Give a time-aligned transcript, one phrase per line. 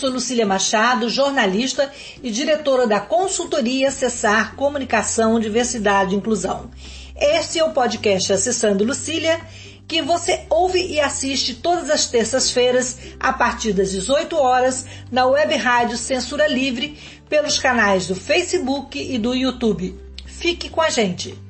[0.00, 6.70] Sou Lucília Machado, jornalista e diretora da consultoria Cessar Comunicação, Diversidade e Inclusão.
[7.14, 9.38] Este é o podcast Acessando Lucília,
[9.86, 15.54] que você ouve e assiste todas as terças-feiras, a partir das 18 horas, na web
[15.56, 16.96] rádio Censura Livre,
[17.28, 19.94] pelos canais do Facebook e do YouTube.
[20.24, 21.49] Fique com a gente!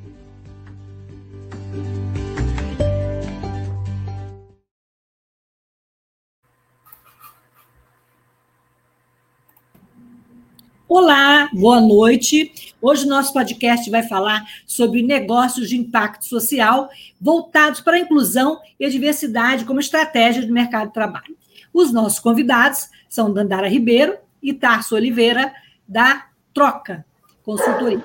[10.93, 12.75] Olá, boa noite.
[12.83, 16.89] Hoje o nosso podcast vai falar sobre negócios de impacto social
[17.21, 21.37] voltados para a inclusão e a diversidade como estratégia do mercado de trabalho.
[21.73, 25.55] Os nossos convidados são Dandara Ribeiro e Tarso Oliveira,
[25.87, 27.07] da Troca
[27.45, 28.05] Consultoria.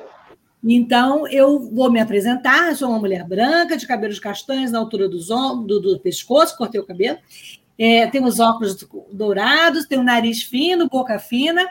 [0.64, 2.70] Então, eu vou me apresentar.
[2.70, 6.80] Eu sou uma mulher branca, de cabelos castanhos na altura ombros, do, do pescoço, cortei
[6.80, 7.18] o cabelo.
[7.78, 8.78] É, tenho os óculos
[9.12, 11.66] dourados, tenho o nariz fino, boca fina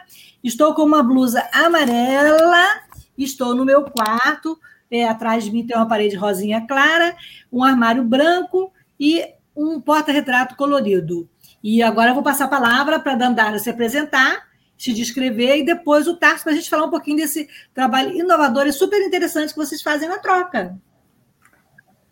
[0.44, 2.66] Estou com uma blusa amarela,
[3.16, 4.60] estou no meu quarto,
[4.90, 7.16] é, atrás de mim tem uma parede rosinha clara,
[7.50, 9.24] um armário branco e
[9.56, 11.26] um porta-retrato colorido.
[11.62, 15.64] E agora eu vou passar a palavra para a Dandara se apresentar, se descrever, e
[15.64, 19.54] depois o Tarso para a gente falar um pouquinho desse trabalho inovador e super interessante
[19.54, 20.78] que vocês fazem na troca.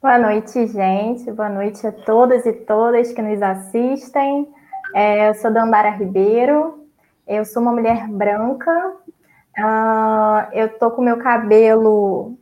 [0.02, 1.30] Boa noite, gente.
[1.30, 4.52] Boa noite a todas e todas que nos assistem.
[4.96, 6.88] É, eu sou Dandara Ribeiro,
[7.24, 8.96] eu sou uma mulher branca,
[9.56, 12.36] uh, eu tô com meu cabelo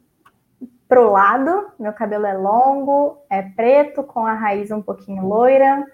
[0.88, 5.86] pro lado, meu cabelo é longo, é preto, com a raiz um pouquinho loira.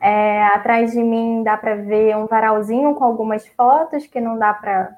[0.00, 4.54] É, atrás de mim dá para ver um varalzinho com algumas fotos que não dá
[4.54, 4.96] para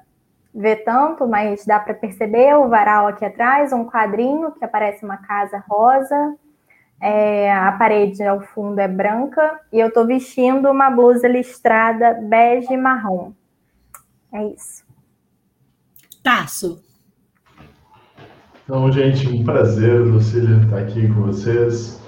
[0.53, 5.17] ver tanto, mas dá para perceber o varal aqui atrás, um quadrinho que aparece uma
[5.17, 6.35] casa rosa.
[7.01, 12.77] É, a parede ao fundo é branca e eu estou vestindo uma blusa listrada bege
[12.77, 13.33] marrom.
[14.31, 14.85] É isso.
[16.23, 16.81] Tasso.
[18.63, 22.01] Então, gente, um prazer, Lucília, estar aqui com vocês.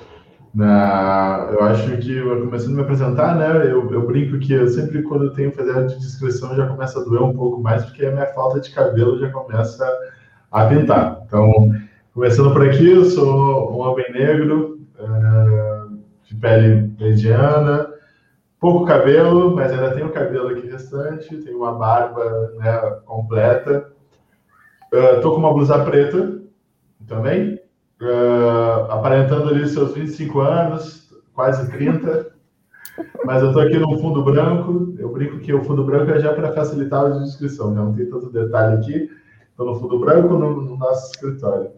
[0.56, 5.04] Na, eu acho que, começando a me apresentar, né, eu, eu brinco que eu sempre,
[5.04, 8.12] quando eu tenho fazer de descrição, já começa a doer um pouco mais, porque a
[8.12, 9.86] minha falta de cabelo já começa
[10.50, 11.24] a pintar.
[11.26, 11.74] Então,
[12.14, 17.90] começando por aqui, eu sou um homem negro, uh, de pele mediana,
[18.58, 23.92] pouco cabelo, mas ainda tenho cabelo aqui restante, tenho uma barba né, completa.
[24.94, 26.40] Uh, tô com uma blusa preta
[27.06, 27.60] também,
[28.02, 32.34] uh, aparentando ali seus 25 anos, quase 30.
[33.26, 34.94] Mas eu tô aqui no fundo branco.
[34.98, 37.82] Eu brinco que o fundo branco é já para facilitar a descrição, né?
[37.82, 39.10] não tem tanto detalhe aqui.
[39.50, 41.72] Estou no fundo branco no, no, nosso escritório.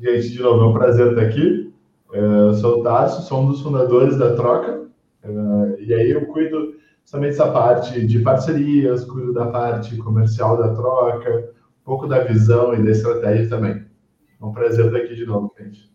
[0.00, 1.72] Gente, de novo, é um prazer estar aqui.
[2.10, 4.84] Uh, sou o Tarso, sou um dos fundadores da Troca,
[5.24, 6.74] Uh, e aí eu cuido
[7.10, 12.74] também dessa parte de parcerias, cuido da parte comercial da troca, um pouco da visão
[12.74, 13.84] e da estratégia também.
[14.44, 15.90] É um prazer estar aqui de novo, gente.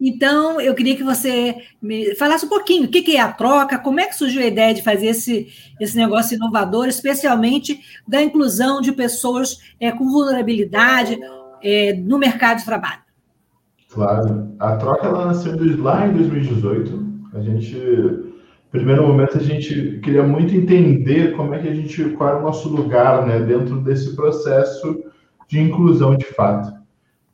[0.00, 4.00] Então, eu queria que você me falasse um pouquinho o que é a troca, como
[4.00, 5.48] é que surgiu a ideia de fazer esse,
[5.80, 11.18] esse negócio inovador, especialmente da inclusão de pessoas é, com vulnerabilidade
[11.62, 13.00] é, no mercado de trabalho.
[13.90, 14.54] Claro.
[14.58, 17.08] A troca ela nasceu lá em 2018.
[17.34, 18.24] A gente
[18.70, 22.42] primeiro momento a gente queria muito entender como é que a gente qual é o
[22.42, 25.04] nosso lugar né dentro desse processo
[25.48, 26.77] de inclusão de fato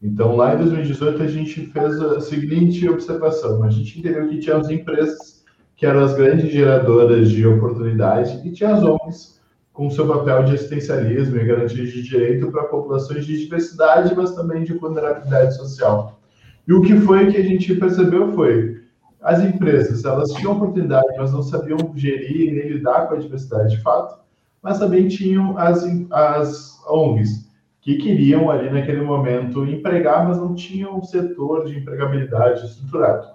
[0.04, 3.62] então lá em 2018 a gente fez a seguinte observação.
[3.62, 5.42] A gente entendeu que tinha as empresas
[5.74, 9.40] que eram as grandes geradoras de oportunidade e tinha as ONGs
[9.72, 14.62] com seu papel de assistencialismo e garantia de direito para populações de diversidade mas também
[14.62, 16.20] de vulnerabilidade social.
[16.68, 18.82] E o que foi que a gente percebeu foi
[19.22, 23.82] as empresas, elas tinham oportunidade, mas não sabiam gerir nem lidar com a diversidade de
[23.82, 24.22] fato,
[24.62, 27.43] mas também tinham as, as ONGs,
[27.84, 33.28] que queriam ali naquele momento empregar, mas não tinham um setor de empregabilidade estruturado.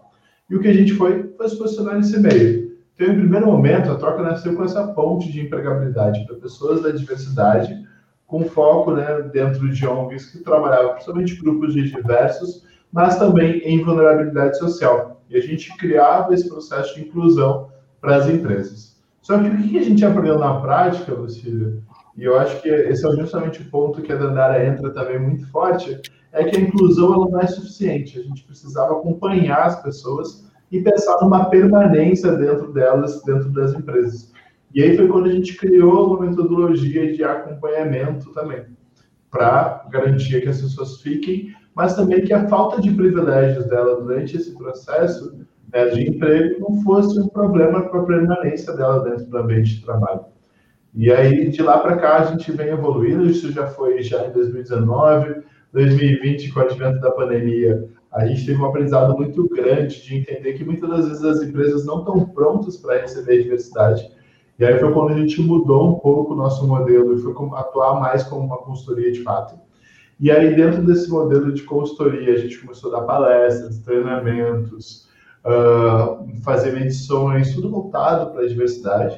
[0.50, 2.78] E o que a gente foi, foi se posicionar nesse meio.
[2.96, 6.90] Então, em primeiro momento, a troca nasceu com essa ponte de empregabilidade para pessoas da
[6.90, 7.88] diversidade,
[8.26, 13.84] com foco né, dentro de ONGs que trabalhavam principalmente grupos de diversos, mas também em
[13.84, 17.70] vulnerabilidade social e a gente criava esse processo de inclusão
[18.02, 19.00] para as empresas.
[19.22, 21.78] Só que o que a gente aprendeu na prática, Lucília,
[22.20, 25.50] e eu acho que esse é justamente o ponto que a Dandara entra também muito
[25.50, 26.02] forte,
[26.34, 28.20] é que a inclusão ela não é suficiente.
[28.20, 34.34] A gente precisava acompanhar as pessoas e pensar numa permanência dentro delas, dentro das empresas.
[34.76, 38.66] E aí foi quando a gente criou uma metodologia de acompanhamento também,
[39.32, 44.36] para garantir que as pessoas fiquem, mas também que a falta de privilégios dela durante
[44.36, 45.40] esse processo
[45.72, 49.86] né, de emprego não fosse um problema para a permanência dela dentro do ambiente de
[49.86, 50.26] trabalho.
[50.94, 54.32] E aí, de lá para cá, a gente vem evoluindo, isso já foi já em
[54.32, 60.18] 2019, 2020, com o advento da pandemia, a gente teve um aprendizado muito grande de
[60.18, 64.10] entender que muitas das vezes as empresas não estão prontas para receber diversidade.
[64.58, 68.00] E aí foi quando a gente mudou um pouco o nosso modelo e foi atuar
[68.00, 69.60] mais como uma consultoria de fato.
[70.20, 75.08] E aí, dentro desse modelo de consultoria, a gente começou a dar palestras, treinamentos,
[75.46, 79.18] uh, fazer medições, tudo voltado para a diversidade.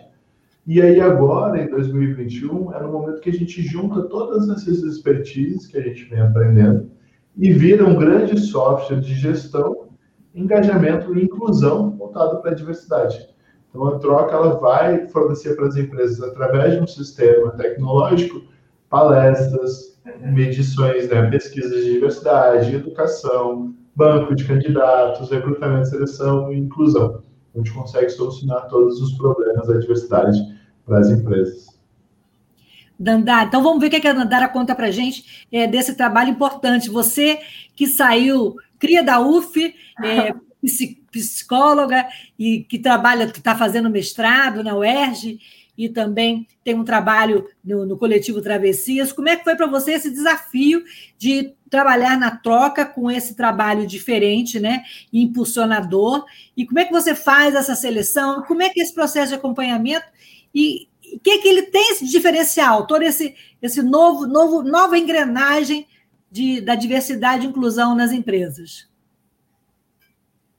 [0.74, 5.68] E aí agora, em 2021, é no momento que a gente junta todas essas expertises
[5.68, 6.90] que a gente vem aprendendo
[7.36, 9.90] e vira um grande software de gestão,
[10.34, 13.20] engajamento e inclusão voltado para a diversidade.
[13.70, 18.42] Então, a troca ela vai fornecer para as empresas, através de um sistema tecnológico,
[18.90, 27.22] palestras, medições, né, pesquisas de diversidade, educação, banco de candidatos, recrutamento, seleção e inclusão.
[27.54, 30.40] A gente consegue solucionar todos os problemas da diversidade
[30.92, 31.68] para as empresas.
[33.00, 36.30] Dandara, então vamos ver o que a Dandara conta para a gente é, desse trabalho
[36.30, 36.90] importante.
[36.90, 37.40] Você
[37.74, 39.74] que saiu, cria da UF,
[40.04, 40.34] é,
[41.10, 42.06] psicóloga
[42.38, 45.40] e que trabalha, que está fazendo mestrado na UERJ
[45.78, 49.14] e também tem um trabalho no, no coletivo Travessias.
[49.14, 50.84] Como é que foi para você esse desafio
[51.18, 56.26] de trabalhar na troca com esse trabalho diferente, né, impulsionador?
[56.56, 58.44] E como é que você faz essa seleção?
[58.44, 60.06] Como é que é esse processo de acompanhamento
[60.54, 65.88] e o que, que ele tem esse diferencial, todo esse, esse novo, novo, nova engrenagem
[66.32, 68.90] de, da diversidade e inclusão nas empresas?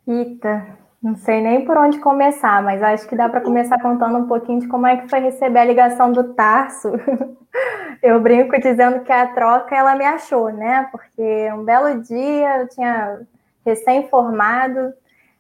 [0.07, 4.29] Eita, não sei nem por onde começar, mas acho que dá para começar contando um
[4.29, 6.93] pouquinho de como é que foi receber a ligação do Tarso.
[8.03, 10.89] Eu brinco dizendo que a troca ela me achou, né?
[10.91, 13.21] Porque um belo dia eu tinha
[13.65, 14.93] recém-formado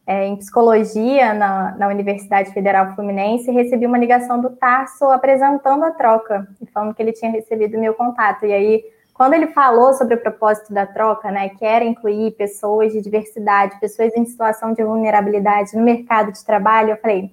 [0.06, 5.84] é, em psicologia na, na Universidade Federal Fluminense e recebi uma ligação do Tarso apresentando
[5.84, 8.44] a troca e falando que ele tinha recebido meu contato.
[8.44, 8.84] E aí
[9.14, 13.78] quando ele falou sobre o propósito da troca, né, que era incluir pessoas de diversidade,
[13.78, 17.30] pessoas em situação de vulnerabilidade no mercado de trabalho, eu falei,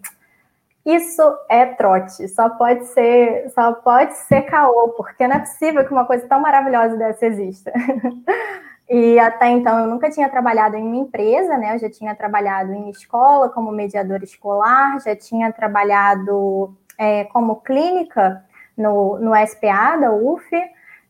[0.86, 5.92] isso é trote, só pode ser, só pode ser caô, porque não é possível que
[5.92, 7.72] uma coisa tão maravilhosa dessa exista.
[8.90, 11.76] e até então eu nunca tinha trabalhado em uma empresa, né?
[11.76, 18.44] Eu já tinha trabalhado em escola como mediadora escolar, já tinha trabalhado é, como clínica
[18.76, 20.44] no, no SPA da UF,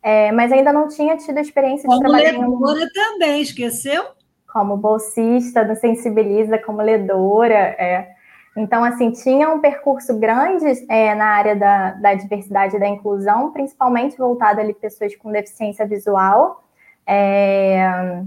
[0.04, 2.36] é, mas ainda não tinha tido a experiência como de trabalhar.
[2.36, 4.04] Como ledora também, esqueceu?
[4.52, 7.54] Como bolsista do Sensibiliza, como ledora.
[7.54, 8.10] É.
[8.58, 13.52] Então, assim, tinha um percurso grande é, na área da, da diversidade e da inclusão,
[13.52, 16.64] principalmente voltado ali pessoas com deficiência visual.
[17.12, 18.22] É,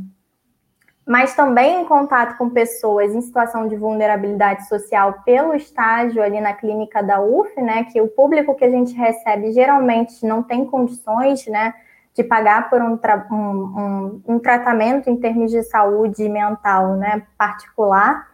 [1.06, 6.52] mas também em contato com pessoas em situação de vulnerabilidade social pelo estágio ali na
[6.52, 11.46] clínica da UF, né, que o público que a gente recebe geralmente não tem condições,
[11.46, 11.72] né,
[12.12, 12.98] de pagar por um,
[13.30, 18.32] um, um, um tratamento em termos de saúde mental, né, particular.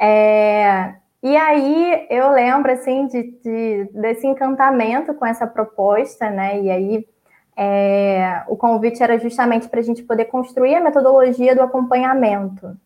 [0.00, 6.70] É, e aí eu lembro, assim, de, de, desse encantamento com essa proposta, né, e
[6.70, 7.13] aí
[7.56, 12.76] é, o convite era justamente para a gente poder construir a metodologia do acompanhamento,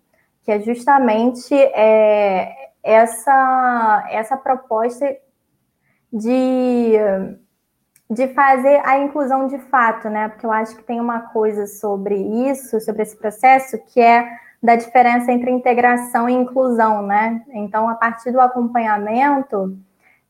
[0.42, 5.16] que é justamente é, essa, essa proposta
[6.12, 6.92] de,
[8.10, 10.28] de fazer a inclusão de fato, né?
[10.28, 12.16] Porque eu acho que tem uma coisa sobre
[12.50, 14.28] isso, sobre esse processo, que é
[14.62, 17.42] da diferença entre integração e inclusão, né?
[17.50, 19.78] Então, a partir do acompanhamento,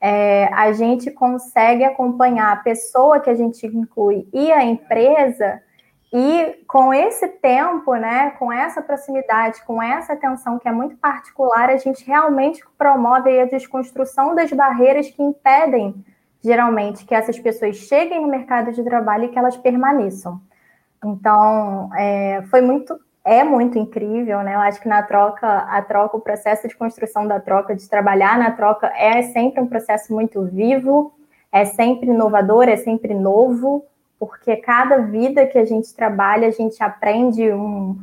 [0.00, 5.60] é, a gente consegue acompanhar a pessoa que a gente inclui e a empresa,
[6.12, 11.68] e com esse tempo, né, com essa proximidade, com essa atenção que é muito particular,
[11.68, 15.94] a gente realmente promove a desconstrução das barreiras que impedem,
[16.42, 20.40] geralmente, que essas pessoas cheguem no mercado de trabalho e que elas permaneçam.
[21.04, 22.98] Então, é, foi muito
[23.28, 24.54] é muito incrível, né?
[24.54, 28.38] Eu acho que na troca, a troca, o processo de construção da troca, de trabalhar
[28.38, 31.12] na troca, é sempre um processo muito vivo,
[31.52, 33.84] é sempre inovador, é sempre novo,
[34.18, 37.98] porque cada vida que a gente trabalha, a gente aprende um,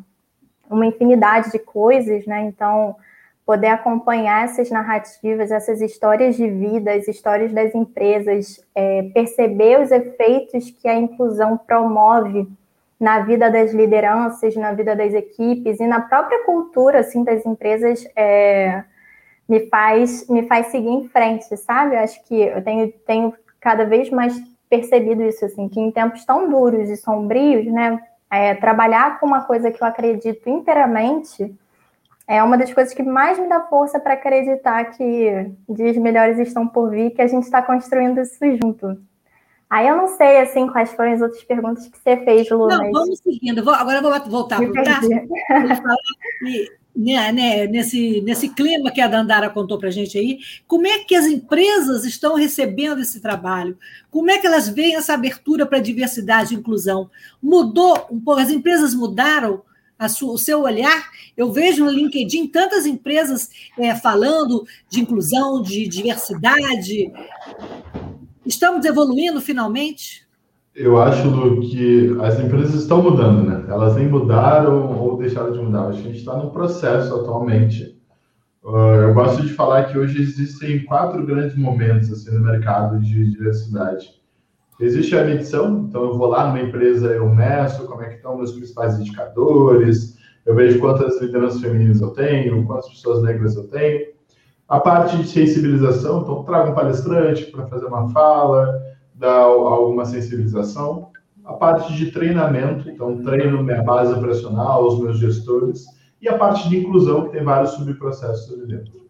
[0.70, 2.42] uma infinidade de coisas, né?
[2.44, 2.96] Então,
[3.44, 9.90] poder acompanhar essas narrativas, essas histórias de vida, as histórias das empresas, é, perceber os
[9.90, 12.48] efeitos que a inclusão promove
[13.00, 18.08] na vida das lideranças, na vida das equipes e na própria cultura assim das empresas
[18.16, 18.84] é,
[19.48, 21.96] me faz me faz seguir em frente, sabe?
[21.96, 24.36] Eu acho que eu tenho, tenho cada vez mais
[24.70, 28.00] percebido isso assim, que em tempos tão duros e sombrios, né,
[28.32, 31.56] é, trabalhar com uma coisa que eu acredito inteiramente
[32.28, 36.68] é uma das coisas que mais me dá força para acreditar que dias melhores estão
[36.68, 38.98] por vir, que a gente está construindo isso junto.
[39.70, 42.68] Aí eu não sei, assim, quais foram as outras perguntas que você fez, Lu.
[42.68, 42.92] Não, mas...
[42.92, 43.64] vamos seguindo.
[43.64, 45.10] Vou, agora eu vou voltar para o Tarso.
[46.96, 51.00] Né, né, nesse, nesse clima que a Dandara contou para a gente aí, como é
[51.00, 53.78] que as empresas estão recebendo esse trabalho?
[54.10, 57.10] Como é que elas veem essa abertura para diversidade e inclusão?
[57.44, 59.62] Mudou um pouco, as empresas mudaram
[60.08, 61.10] sua, o seu olhar?
[61.36, 67.12] Eu vejo no LinkedIn tantas empresas é, falando de inclusão, de diversidade.
[68.46, 70.26] Estamos evoluindo finalmente?
[70.76, 73.66] Eu acho, Lu, que as empresas estão mudando, né?
[73.70, 75.88] Elas nem mudaram ou deixaram de mudar.
[75.88, 77.98] Acho que a gente está num processo atualmente.
[78.62, 83.32] Uh, eu gosto de falar que hoje existem quatro grandes momentos assim, no mercado de
[83.32, 84.10] diversidade.
[84.80, 88.36] Existe a medição, então eu vou lá numa empresa, eu meço como é que estão
[88.36, 94.15] meus principais indicadores, eu vejo quantas lideranças femininas eu tenho, quantas pessoas negras eu tenho.
[94.68, 98.82] A parte de sensibilização, então trago um palestrante para fazer uma fala,
[99.14, 101.10] dar alguma sensibilização.
[101.44, 105.86] A parte de treinamento, então treino minha base operacional, os meus gestores.
[106.20, 109.06] E a parte de inclusão, que tem vários subprocessos ali dentro.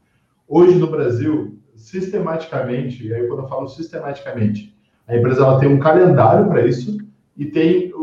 [0.46, 4.76] Hoje no Brasil, sistematicamente, e aí quando eu falo sistematicamente,
[5.08, 6.98] a empresa ela tem um calendário para isso
[7.38, 7.94] e tem,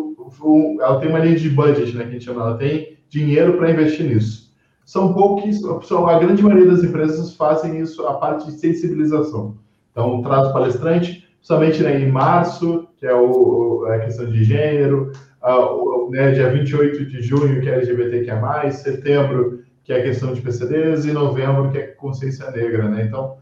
[0.81, 3.71] ela tem uma linha de budget, né, que a gente chama, ela tem dinheiro para
[3.71, 4.42] investir nisso
[4.85, 9.57] são poucos, são, a grande maioria das empresas fazem isso, a parte de sensibilização.
[9.91, 15.13] Então, traz o palestrante, somente né, em março, que é o, a questão de gênero,
[15.43, 20.41] uh, né, dia 28 de junho, que é LGBTQIA+, setembro, que é a questão de
[20.41, 23.05] PCDs, e novembro, que é consciência negra, né?
[23.05, 23.37] Então,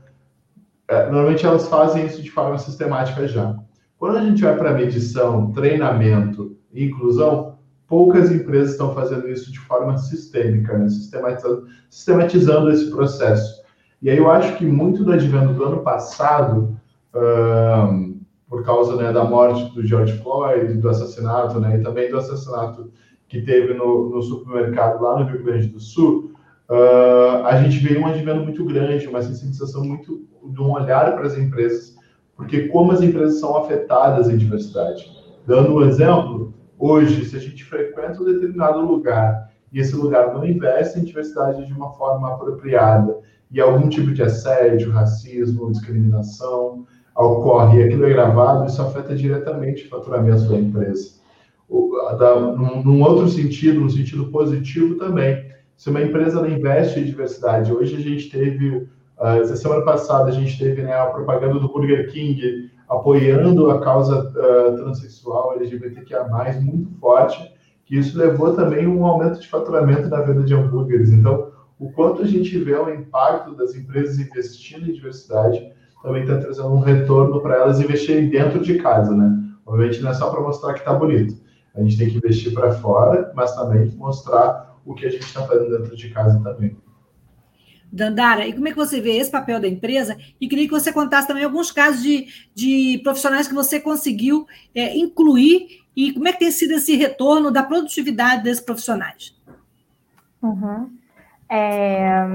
[0.89, 3.57] é, normalmente elas fazem isso de forma sistemática já.
[3.99, 7.50] Quando a gente vai para medição, treinamento e inclusão,
[7.91, 10.89] poucas empresas estão fazendo isso de forma sistêmica, né?
[10.89, 13.61] sistematizando, sistematizando esse processo.
[14.01, 16.79] E aí eu acho que muito do advento do ano passado,
[18.49, 22.91] por causa né, da morte do George Floyd, do assassinato, né, e também do assassinato
[23.29, 26.33] que teve no, no supermercado lá no Rio Grande do Sul,
[26.69, 31.27] uh, a gente veio um advento muito grande, uma sensibilização muito de um olhar para
[31.27, 31.97] as empresas,
[32.37, 35.09] porque como as empresas são afetadas em diversidade.
[35.47, 40.47] Dando um exemplo, Hoje, se a gente frequenta um determinado lugar e esse lugar não
[40.47, 43.19] investe em diversidade de uma forma apropriada
[43.51, 49.85] e algum tipo de assédio, racismo, discriminação ocorre e aquilo é gravado, isso afeta diretamente
[49.85, 51.21] o faturamento da empresa.
[51.69, 57.97] num, num outro sentido, no sentido positivo também, se uma empresa investe em diversidade, hoje
[57.97, 62.71] a gente teve, uh, semana passada a gente teve né, a propaganda do Burger King
[62.91, 66.27] apoiando a causa uh, transexual LGBTQIA+,
[66.61, 67.55] muito forte,
[67.87, 71.11] que isso levou também um aumento de faturamento na venda de hambúrgueres.
[71.11, 76.39] Então, o quanto a gente vê o impacto das empresas investindo em diversidade, também está
[76.39, 79.39] trazendo um retorno para elas investirem dentro de casa, né?
[79.65, 81.35] Obviamente não é só para mostrar que está bonito.
[81.75, 85.43] A gente tem que investir para fora, mas também mostrar o que a gente está
[85.43, 86.77] fazendo dentro de casa também.
[87.93, 90.17] Dandara, e como é que você vê esse papel da empresa?
[90.41, 94.97] E queria que você contasse também alguns casos de, de profissionais que você conseguiu é,
[94.97, 99.37] incluir e como é que tem sido esse retorno da produtividade desses profissionais.
[100.41, 100.91] Uhum.
[101.49, 102.27] É,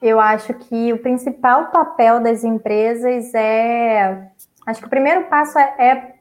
[0.00, 4.30] eu acho que o principal papel das empresas é.
[4.64, 6.14] Acho que o primeiro passo é, é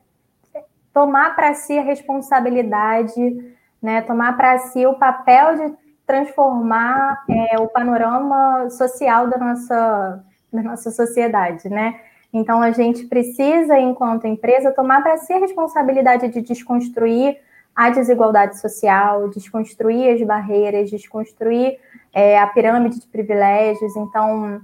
[0.94, 7.68] tomar para si a responsabilidade, né, tomar para si o papel de transformar é, o
[7.68, 12.00] panorama social da nossa, da nossa sociedade, né?
[12.34, 17.38] Então, a gente precisa, enquanto empresa, tomar para si a responsabilidade de desconstruir
[17.76, 21.78] a desigualdade social, desconstruir as barreiras, desconstruir
[22.12, 23.96] é, a pirâmide de privilégios.
[23.96, 24.62] Então,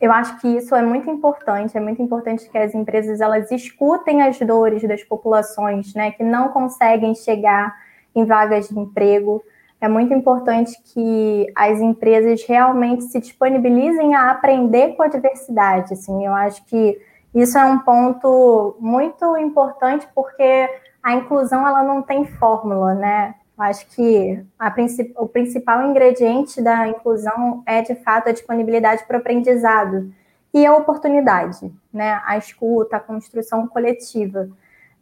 [0.00, 1.76] eu acho que isso é muito importante.
[1.76, 6.50] É muito importante que as empresas elas escutem as dores das populações, né, que não
[6.50, 7.74] conseguem chegar
[8.14, 9.42] em vagas de emprego,
[9.84, 15.92] é muito importante que as empresas realmente se disponibilizem a aprender com a diversidade.
[15.94, 17.00] Assim, eu acho que
[17.34, 20.70] isso é um ponto muito importante porque
[21.02, 23.34] a inclusão ela não tem fórmula, né?
[23.58, 24.72] Eu acho que a,
[25.16, 30.12] o principal ingrediente da inclusão é, de fato, a disponibilidade para o aprendizado
[30.54, 32.20] e a oportunidade, né?
[32.24, 34.48] A escuta, a construção coletiva.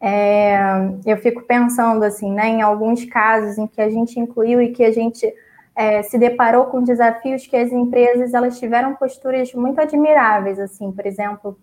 [0.01, 0.59] É,
[1.05, 4.83] eu fico pensando, assim, né, em alguns casos em que a gente incluiu e que
[4.83, 5.31] a gente
[5.77, 11.07] é, se deparou com desafios que as empresas elas tiveram posturas muito admiráveis, assim, por
[11.07, 11.59] exemplo,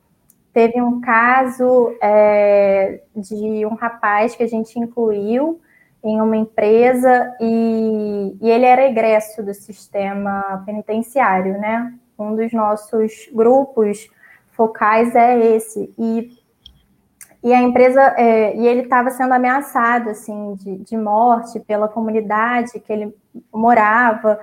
[0.53, 5.61] teve um caso é, de um rapaz que a gente incluiu
[6.03, 11.93] em uma empresa e, e, ele era egresso do sistema penitenciário, né?
[12.17, 14.09] Um dos nossos grupos
[14.51, 15.93] focais é esse.
[15.97, 16.31] E,
[17.47, 22.77] e a empresa, é, e ele estava sendo ameaçado, assim, de, de morte pela comunidade
[22.77, 23.15] que ele
[23.53, 24.37] morava.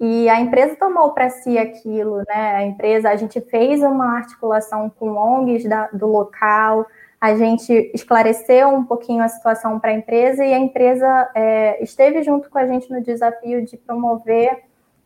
[0.00, 2.54] E a empresa tomou para si aquilo, né?
[2.54, 6.86] A empresa, a gente fez uma articulação com ONGs da, do local,
[7.20, 12.22] a gente esclareceu um pouquinho a situação para a empresa e a empresa é, esteve
[12.22, 14.62] junto com a gente no desafio de promover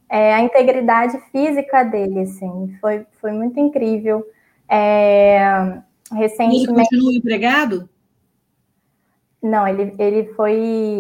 [0.09, 4.25] é, a integridade física dele, assim, foi, foi muito incrível.
[4.69, 5.83] É,
[6.13, 6.71] recentemente...
[6.71, 7.89] Ele continua empregado?
[9.43, 10.55] Não, ele, ele foi,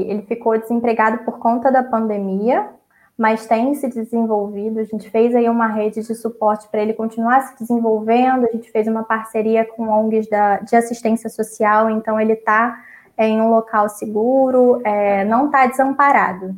[0.08, 2.70] ele ficou desempregado por conta da pandemia,
[3.16, 4.80] mas tem se desenvolvido.
[4.80, 8.46] A gente fez aí uma rede de suporte para ele continuar se desenvolvendo.
[8.46, 12.82] A gente fez uma parceria com ONGs da, de assistência social, então ele está
[13.16, 16.56] em um local seguro, é, não está desamparado,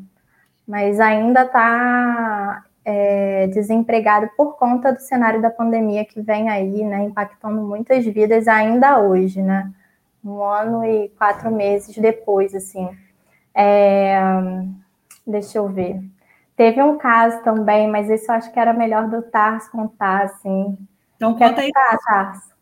[0.66, 7.04] mas ainda está é, desempregado por conta do cenário da pandemia que vem aí, né,
[7.04, 9.72] impactando muitas vidas ainda hoje, né?
[10.24, 12.88] Um ano e quatro meses depois, assim.
[13.54, 14.18] É,
[15.26, 16.00] deixa eu ver.
[16.56, 20.78] Teve um caso também, mas isso eu acho que era melhor do Tars contar, assim.
[21.16, 21.70] Então conta aí.
[21.72, 22.54] Contar, Tars.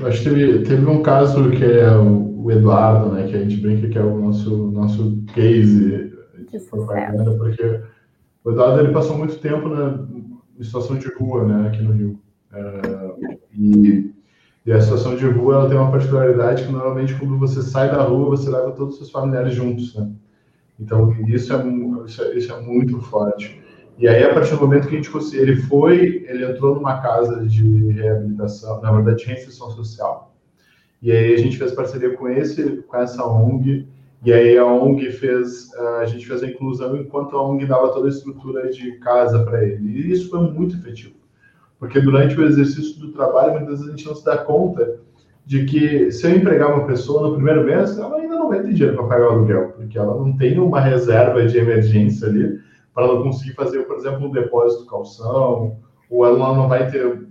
[0.00, 3.26] Eu acho que teve, teve um caso que é o, o, Eduardo, né?
[3.26, 6.12] Que a gente brinca que é o nosso, nosso case
[6.50, 7.80] de propaganda, porque
[8.46, 10.06] o Eduardo ele passou muito tempo na
[10.62, 11.66] situação de rua, né?
[11.68, 12.20] Aqui no Rio.
[12.52, 14.14] É, e,
[14.64, 18.02] e a situação de rua ela tem uma particularidade que normalmente quando você sai da
[18.02, 20.08] rua você leva todos os seus familiares juntos, né?
[20.78, 21.66] Então, isso é,
[22.06, 23.60] isso é, isso é muito forte.
[23.98, 27.00] E aí, a partir do momento que a gente conseguiu, ele foi, ele entrou numa
[27.00, 30.36] casa de reabilitação, na verdade, de reinserção social.
[31.02, 33.88] E aí a gente fez parceria com esse, com essa ONG,
[34.24, 38.06] e aí a ONG fez, a gente fez a inclusão enquanto a ONG dava toda
[38.06, 39.88] a estrutura de casa para ele.
[39.88, 41.14] E isso foi muito efetivo,
[41.78, 45.00] porque durante o exercício do trabalho, muitas vezes a gente não se dá conta
[45.44, 48.72] de que se eu empregar uma pessoa no primeiro mês, ela ainda não vai ter
[48.72, 52.58] dinheiro para pagar o aluguel, porque ela não tem uma reserva de emergência ali
[52.92, 55.76] para ela conseguir fazer, por exemplo, um depósito calção,
[56.10, 57.26] ou ela não vai ter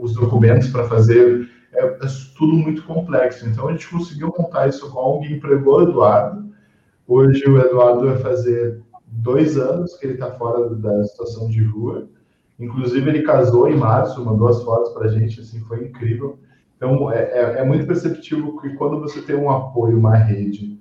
[0.00, 1.48] os documentos para fazer.
[1.72, 1.98] É, é,
[2.36, 3.48] tudo muito complexo.
[3.48, 6.52] Então a gente conseguiu montar isso com alguém empregou o Eduardo.
[7.08, 12.08] Hoje o Eduardo vai fazer dois anos que ele está fora da situação de rua.
[12.58, 16.38] Inclusive ele casou em março, mandou as fotos para a gente, assim, foi incrível.
[16.76, 20.78] Então, é, é, é, muito perceptível que quando você tem um apoio, uma rede,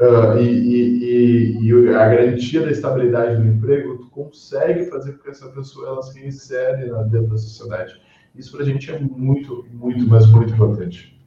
[0.00, 5.30] uh, e, e, e, a garantia da estabilidade do emprego, tu consegue fazer com que
[5.30, 8.00] essa pessoa ela se reinsere dentro da sociedade.
[8.38, 11.18] Isso para a gente é muito, muito, mas muito importante.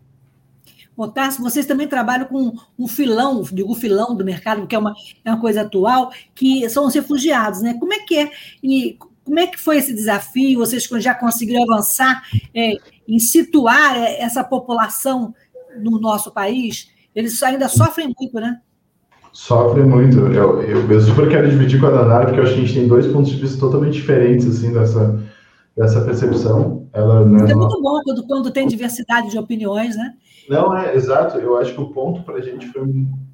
[0.96, 4.94] Otácio, vocês também trabalham com um filão, digo filão do mercado, que é uma,
[5.26, 7.76] é uma coisa atual, que são os refugiados, né?
[7.80, 8.32] Como é que é?
[8.64, 10.60] E como é que foi esse desafio?
[10.60, 12.76] Vocês já conseguiram avançar é,
[13.08, 15.34] em situar essa população
[15.82, 16.90] no nosso país?
[17.16, 18.60] Eles ainda sofrem muito, né?
[19.34, 20.18] Sofrem muito.
[20.18, 22.74] Eu, eu, eu super quero dividir com a Danara, porque eu acho que a gente
[22.74, 25.22] tem dois pontos de vista totalmente diferentes assim, dessa,
[25.76, 26.88] dessa percepção.
[26.94, 30.14] Ela, né, é muito bom quando, quando tem diversidade de opiniões, né?
[30.50, 31.38] Não, é exato.
[31.38, 32.82] Eu acho que o ponto para a gente foi,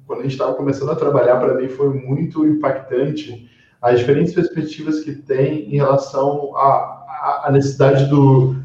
[0.06, 3.48] quando a gente estava começando a trabalhar, para mim foi muito impactante
[3.80, 8.56] as diferentes perspectivas que tem em relação à, à necessidade do,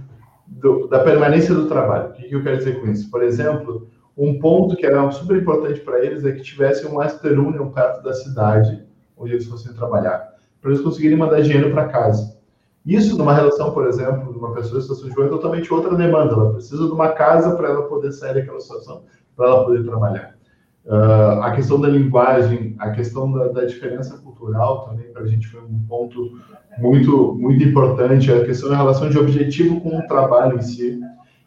[0.48, 2.10] do, da permanência do trabalho.
[2.10, 3.10] O que, que eu quero dizer com isso?
[3.10, 7.40] Por exemplo, um ponto que era super importante para eles é que tivesse um Master
[7.40, 8.84] Union perto da cidade
[9.18, 12.33] onde eles fossem trabalhar, para eles conseguirem mandar dinheiro para casa.
[12.86, 15.96] Isso, numa relação, por exemplo, de uma pessoa em situação de rua, é totalmente outra
[15.96, 16.34] demanda.
[16.34, 19.04] Ela precisa de uma casa para ela poder sair daquela situação,
[19.36, 20.36] para ela poder trabalhar.
[20.86, 25.48] Uh, a questão da linguagem, a questão da, da diferença cultural também para a gente
[25.48, 26.38] foi um ponto
[26.78, 28.30] muito muito importante.
[28.30, 31.00] A questão da relação de objetivo com o trabalho em si,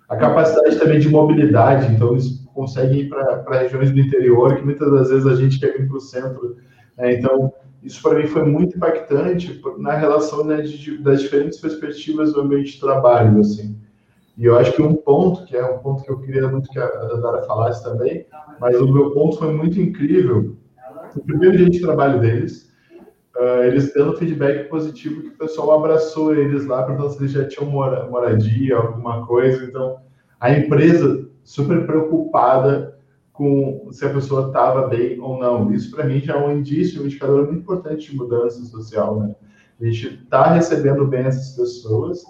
[0.09, 1.93] a capacidade também de mobilidade.
[1.93, 5.77] Então eles conseguem ir para regiões do interior que muitas das vezes a gente quer
[5.77, 6.57] vir para o centro.
[6.97, 7.13] Né?
[7.17, 7.53] Então
[7.87, 12.73] isso para mim foi muito impactante na relação né, de, das diferentes perspectivas do ambiente
[12.73, 13.79] de trabalho, assim.
[14.37, 16.79] E eu acho que um ponto, que é um ponto que eu queria muito que
[16.81, 18.27] a Dandara falasse também,
[18.61, 20.57] mas o meu ponto foi muito incrível,
[21.15, 22.71] no primeiro dia de trabalho deles,
[23.37, 27.47] uh, eles dando feedback positivo que o pessoal abraçou eles lá, perguntando se eles já
[27.47, 29.65] tinham mora, moradia, alguma coisa.
[29.65, 29.97] Então,
[30.41, 32.96] a empresa super preocupada
[33.37, 35.71] com se a pessoa estava bem ou não.
[35.73, 39.35] Isso, para mim, já é um indício, um indicador muito importante de mudança social, né?
[39.81, 42.25] A gente está recebendo bem essas pessoas,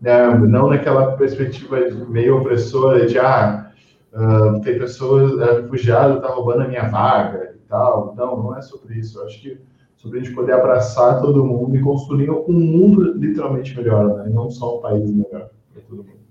[0.00, 0.32] né?
[0.38, 1.76] não naquela perspectiva
[2.08, 3.72] meio opressora de, ah,
[4.12, 8.14] uh, tem pessoas, uh, refugiado está roubando a minha vaga e tal.
[8.16, 9.18] Não, não é sobre isso.
[9.18, 9.60] Eu acho que
[9.96, 14.30] sobre a gente poder abraçar todo mundo e construir um mundo literalmente melhor, né?
[14.32, 16.24] Não só um país melhor para todo mundo.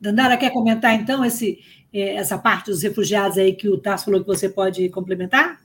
[0.00, 1.58] Dandara, quer comentar então esse,
[1.92, 5.58] essa parte dos refugiados aí que o Tassi falou que você pode complementar?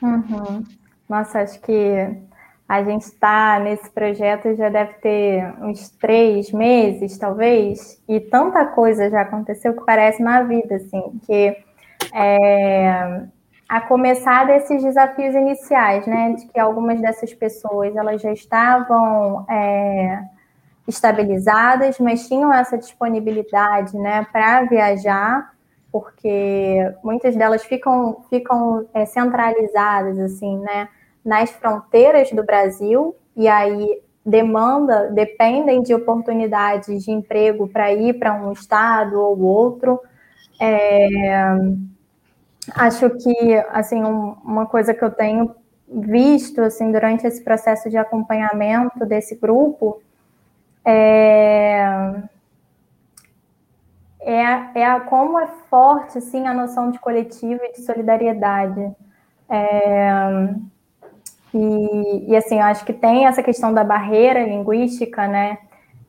[0.00, 0.62] Uhum.
[1.08, 2.16] Nossa, acho que
[2.68, 9.10] a gente está nesse projeto já deve ter uns três meses, talvez, e tanta coisa
[9.10, 11.56] já aconteceu que parece uma vida, assim, que
[12.14, 13.22] é,
[13.68, 20.22] a começar desses desafios iniciais, né, de que algumas dessas pessoas elas já estavam é,
[20.88, 25.53] estabilizadas, mas tinham essa disponibilidade, né, para viajar,
[25.94, 30.88] porque muitas delas ficam ficam é, centralizadas, assim, né,
[31.24, 38.34] nas fronteiras do Brasil, e aí demanda, dependem de oportunidades de emprego para ir para
[38.34, 40.00] um estado ou outro.
[40.60, 41.54] É,
[42.74, 45.54] acho que assim um, uma coisa que eu tenho
[45.88, 50.02] visto assim durante esse processo de acompanhamento desse grupo
[50.84, 51.33] é,
[54.74, 58.92] é, a, como é forte assim a noção de coletivo e de solidariedade.
[59.48, 60.54] É,
[61.54, 65.58] e, e assim, eu acho que tem essa questão da barreira linguística, né?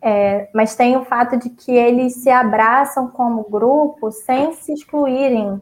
[0.01, 5.61] É, mas tem o fato de que eles se abraçam como grupo sem se excluírem,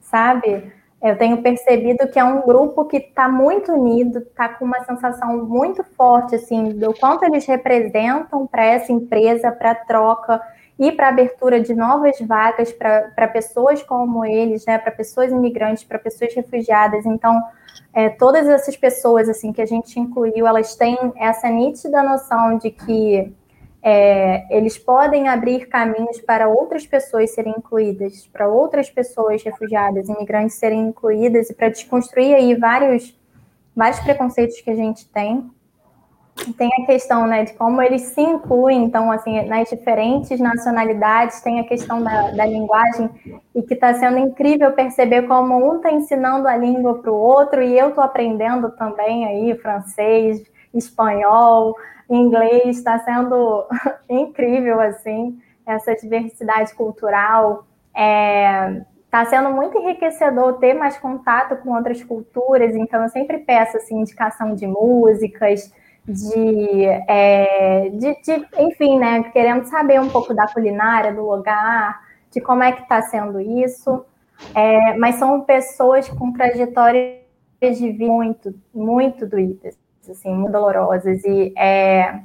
[0.00, 0.72] sabe?
[1.02, 5.44] Eu tenho percebido que é um grupo que está muito unido, está com uma sensação
[5.44, 10.40] muito forte, assim, do quanto eles representam para essa empresa, para a troca
[10.78, 15.84] e para a abertura de novas vagas para pessoas como eles, né, para pessoas imigrantes,
[15.84, 17.04] para pessoas refugiadas.
[17.06, 17.40] Então,
[17.92, 22.70] é, todas essas pessoas assim que a gente incluiu, elas têm essa nítida noção de
[22.70, 23.32] que
[23.82, 30.56] é, eles podem abrir caminhos para outras pessoas serem incluídas, para outras pessoas refugiadas, imigrantes
[30.56, 33.20] serem incluídas e para desconstruir aí vários
[33.74, 35.50] vários preconceitos que a gente tem
[36.56, 41.60] tem a questão né, de como eles se incluem, então, assim, nas diferentes nacionalidades, tem
[41.60, 43.10] a questão da, da linguagem,
[43.54, 47.62] e que está sendo incrível perceber como um está ensinando a língua para o outro,
[47.62, 50.42] e eu estou aprendendo também aí francês,
[50.74, 51.76] espanhol,
[52.08, 53.66] inglês, está sendo
[54.08, 57.66] incrível, assim, essa diversidade cultural.
[57.94, 63.76] É, Está sendo muito enriquecedor ter mais contato com outras culturas, então eu sempre peço
[63.76, 65.70] assim, indicação de músicas,
[66.06, 72.40] de, é, de, de, enfim, né, querendo saber um pouco da culinária do lugar, de
[72.40, 74.04] como é que está sendo isso,
[74.54, 77.22] é, mas são pessoas com trajetórias
[77.60, 79.78] de vida muito, muito doídas,
[80.10, 82.20] assim, muito dolorosas, e é,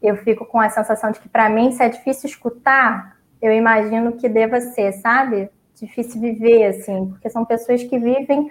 [0.00, 4.12] eu fico com a sensação de que, para mim, se é difícil escutar, eu imagino
[4.12, 5.50] que deva ser, sabe?
[5.74, 8.50] Difícil viver, assim, porque são pessoas que vivem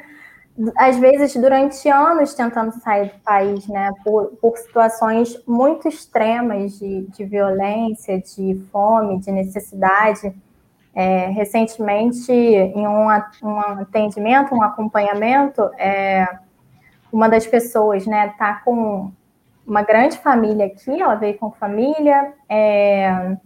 [0.75, 7.01] às vezes durante anos tentando sair do país, né, por, por situações muito extremas de,
[7.07, 10.33] de, violência, de fome, de necessidade.
[10.93, 13.07] É, recentemente, em um,
[13.43, 16.27] um, atendimento, um acompanhamento, é,
[17.11, 19.11] uma das pessoas, né, tá com
[19.65, 23.37] uma grande família aqui, ela veio com família, é,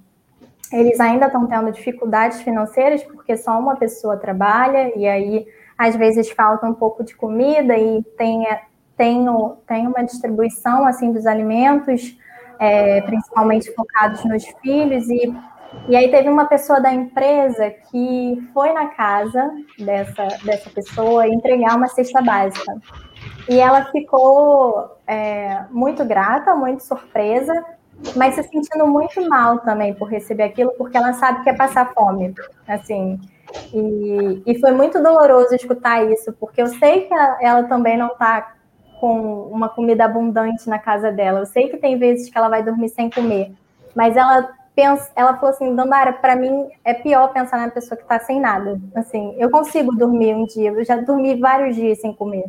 [0.71, 5.45] eles ainda estão tendo dificuldades financeiras porque só uma pessoa trabalha e aí
[5.77, 8.45] às vezes falta um pouco de comida e tem,
[8.97, 9.25] tem,
[9.67, 12.17] tem uma distribuição assim dos alimentos,
[12.59, 15.33] é, principalmente focados nos filhos, e,
[15.89, 21.75] e aí teve uma pessoa da empresa que foi na casa dessa, dessa pessoa entregar
[21.75, 22.77] uma cesta básica.
[23.49, 27.53] E ela ficou é, muito grata, muito surpresa,
[28.15, 31.93] mas se sentindo muito mal também por receber aquilo, porque ela sabe que é passar
[31.93, 32.33] fome.
[32.67, 33.19] Assim,
[33.73, 38.55] e, e foi muito doloroso escutar isso, porque eu sei que ela, também não está
[38.99, 41.39] com uma comida abundante na casa dela.
[41.39, 43.51] Eu sei que tem vezes que ela vai dormir sem comer,
[43.95, 48.03] mas ela pensa, ela falou assim, Dandara, para mim é pior pensar na pessoa que
[48.03, 48.79] está sem nada.
[48.95, 52.45] Assim, eu consigo dormir um dia, eu já dormi vários dias sem comer,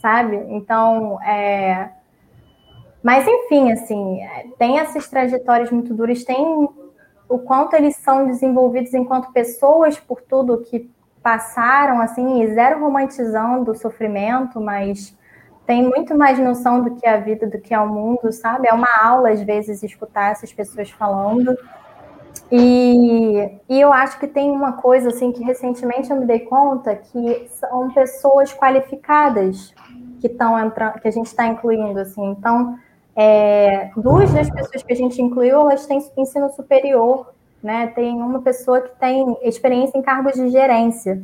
[0.00, 0.36] sabe?
[0.50, 1.90] Então, é...
[3.02, 4.20] mas enfim, assim,
[4.58, 6.68] tem essas trajetórias muito duras, tem
[7.28, 10.90] o quanto eles são desenvolvidos enquanto pessoas por tudo que
[11.22, 15.16] passaram, assim, zero romantizando o sofrimento, mas
[15.66, 18.68] tem muito mais noção do que a vida, do que é o mundo, sabe?
[18.68, 21.58] É uma aula, às vezes, escutar essas pessoas falando.
[22.50, 26.94] E, e eu acho que tem uma coisa, assim, que recentemente eu me dei conta,
[26.94, 29.74] que são pessoas qualificadas
[30.20, 32.24] que entrando, que a gente está incluindo, assim.
[32.30, 32.78] Então,
[33.16, 37.86] é, duas das pessoas que a gente incluiu, elas têm ensino superior, né?
[37.88, 41.22] Tem uma pessoa que tem experiência em cargos de gerência.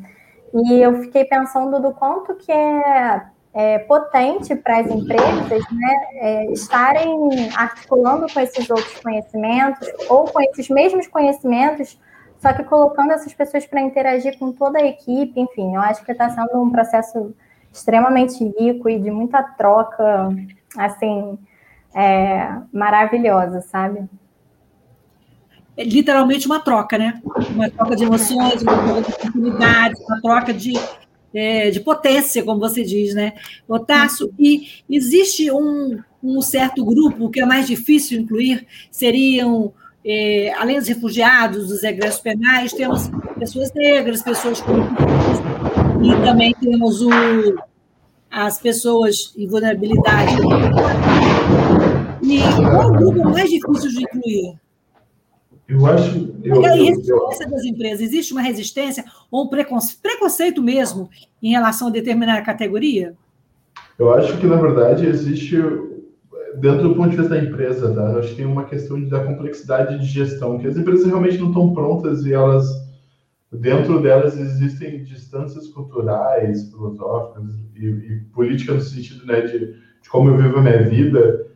[0.54, 6.52] E eu fiquei pensando do quanto que é, é potente para as empresas né, é,
[6.52, 11.98] estarem articulando com esses outros conhecimentos, ou com esses mesmos conhecimentos,
[12.38, 16.12] só que colocando essas pessoas para interagir com toda a equipe, enfim, eu acho que
[16.12, 17.34] está sendo um processo
[17.72, 20.28] extremamente rico e de muita troca,
[20.76, 21.38] assim,
[21.94, 24.08] é, maravilhosa, sabe?
[25.76, 27.20] é literalmente uma troca, né?
[27.50, 30.72] Uma troca de emoções, uma troca de oportunidades, uma troca de,
[31.34, 33.34] é, de potência, como você diz, né?
[33.66, 39.72] Otácio, e existe um, um certo grupo que é mais difícil incluir, seriam,
[40.04, 44.72] é, além dos refugiados, dos egressos penais, temos pessoas negras, pessoas com
[46.04, 47.10] e também temos o,
[48.30, 50.36] as pessoas em vulnerabilidade.
[52.32, 54.54] E qual o grupo mais difícil de incluir?
[55.68, 56.34] Eu acho.
[56.42, 61.08] Eu, Porque a resistência eu, das empresas, existe uma resistência ou um preconceito mesmo
[61.42, 63.14] em relação a determinada categoria?
[63.98, 65.56] Eu acho que, na verdade, existe,
[66.58, 68.12] dentro do ponto de vista da empresa, tá?
[68.12, 71.48] Eu acho que tem uma questão da complexidade de gestão, que as empresas realmente não
[71.48, 72.66] estão prontas e elas,
[73.52, 77.44] dentro delas, existem distâncias culturais, filosóficas
[77.76, 79.58] e, e políticas no sentido né, de,
[80.02, 81.51] de como eu vivo a minha vida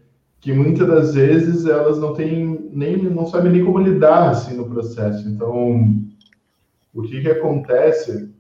[0.47, 4.71] que muitas das vezes elas não têm nem não sabem nem como lidar assim no
[4.71, 5.29] processo.
[5.29, 6.07] Então,
[6.95, 8.33] o que que acontece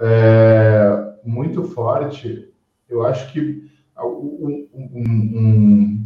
[0.00, 2.48] é, muito forte,
[2.88, 6.04] eu acho que um, um,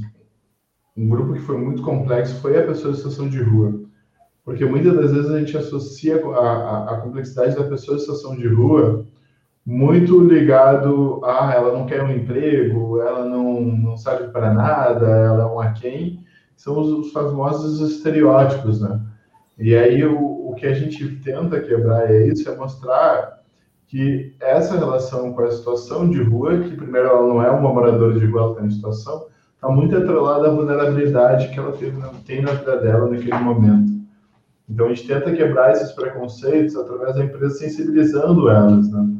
[0.96, 3.78] um, grupo que foi muito complexo foi a pessoa em situação de rua.
[4.42, 8.34] Porque muitas das vezes a gente associa a, a, a complexidade da pessoa em situação
[8.34, 9.06] de rua
[9.64, 15.42] muito ligado a ela não quer um emprego, ela não, não serve para nada, ela
[15.42, 16.24] é um aquém,
[16.56, 19.00] são os, os famosos estereótipos, né?
[19.58, 23.40] E aí o, o que a gente tenta quebrar é isso, é mostrar
[23.86, 28.18] que essa relação com a situação de rua, que primeiro ela não é uma moradora
[28.18, 31.76] de rua, ela tem situação, está muito atrelada à vulnerabilidade que ela
[32.24, 34.00] tem na vida dela naquele momento.
[34.68, 39.19] Então a gente tenta quebrar esses preconceitos através da empresa sensibilizando elas, né?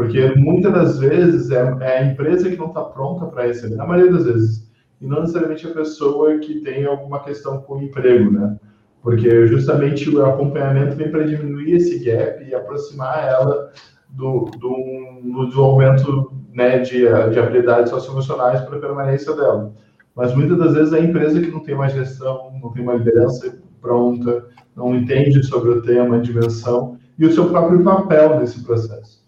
[0.00, 3.86] Porque muitas das vezes é, é a empresa que não está pronta para receber, na
[3.86, 4.66] maioria das vezes,
[4.98, 8.56] e não necessariamente a pessoa que tem alguma questão com o emprego, né?
[9.02, 13.72] Porque justamente o acompanhamento vem para diminuir esse gap e aproximar ela
[14.08, 19.74] do, do, do desenvolvimento né, de, de habilidades socioemocionais para a permanência dela.
[20.16, 22.94] Mas muitas das vezes é a empresa que não tem uma gestão, não tem uma
[22.94, 28.64] liderança pronta, não entende sobre o tema, a dimensão e o seu próprio papel nesse
[28.64, 29.19] processo.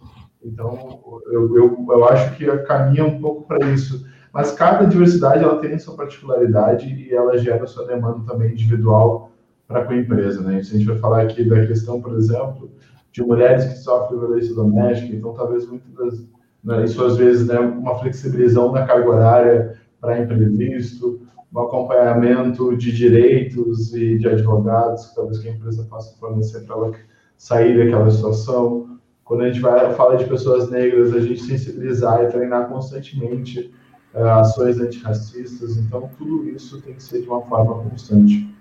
[0.44, 4.04] Então, eu, eu, eu acho que caminha um pouco para isso.
[4.32, 9.30] Mas cada diversidade ela tem sua particularidade e ela gera sua demanda também individual
[9.68, 10.40] para com a empresa.
[10.40, 10.62] Né?
[10.62, 12.70] Se a gente vai falar aqui da questão, por exemplo,
[13.12, 16.26] de mulheres que sofrem violência doméstica, então talvez muitas das,
[16.64, 21.20] né, isso às vezes, né, uma flexibilização na carga horária para imprevisto,
[21.54, 26.92] um acompanhamento de direitos e de advogados, talvez que a empresa possa fornecer para ela
[27.36, 28.91] sair daquela situação,
[29.24, 33.72] quando a gente vai falar de pessoas negras, a gente sensibilizar e treinar constantemente
[34.14, 35.76] uh, ações antirracistas.
[35.76, 38.52] Então, tudo isso tem que ser de uma forma constante.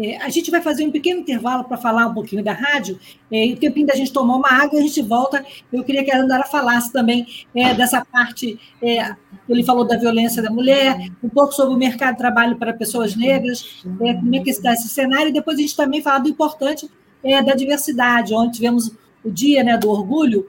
[0.00, 2.98] É, a gente vai fazer um pequeno intervalo para falar um pouquinho da rádio,
[3.30, 5.44] é, o tempinho da gente tomar uma água, a gente volta.
[5.70, 9.14] Eu queria que a Andara falasse também é, dessa parte, é,
[9.48, 13.14] ele falou da violência da mulher, um pouco sobre o mercado de trabalho para pessoas
[13.14, 16.28] negras, é, como é que está esse cenário, e depois a gente também fala do
[16.28, 16.90] importante
[17.22, 18.90] é, da diversidade, onde tivemos
[19.24, 20.48] o dia né, do orgulho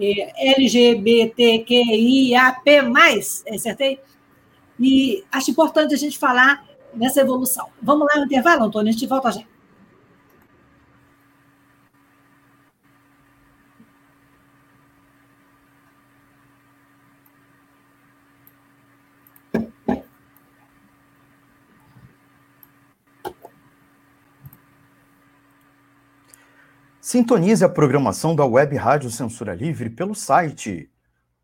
[0.00, 1.62] é, LGBTQIAP+,
[3.52, 4.00] acertei?
[4.78, 7.68] E acho importante a gente falar nessa evolução.
[7.80, 8.88] Vamos lá no intervalo, Antônio?
[8.90, 9.42] A gente volta já.
[27.12, 30.90] Sintonize a programação da Web Rádio Censura Livre pelo site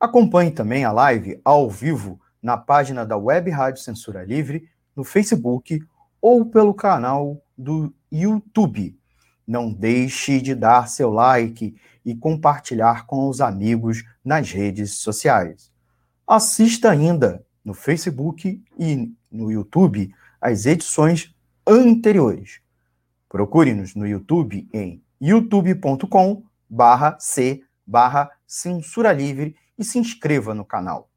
[0.00, 5.80] Acompanhe também a live ao vivo na página da Web Rádio Censura Livre, no Facebook
[6.20, 8.98] ou pelo canal do YouTube.
[9.46, 11.74] Não deixe de dar seu like
[12.04, 15.72] e compartilhar com os amigos nas redes sociais.
[16.26, 21.34] Assista ainda no Facebook e no YouTube as edições
[21.66, 22.60] anteriores.
[23.28, 31.08] Procure-nos no YouTube em youtube.com barra c barra censura livre e se inscreva no canal.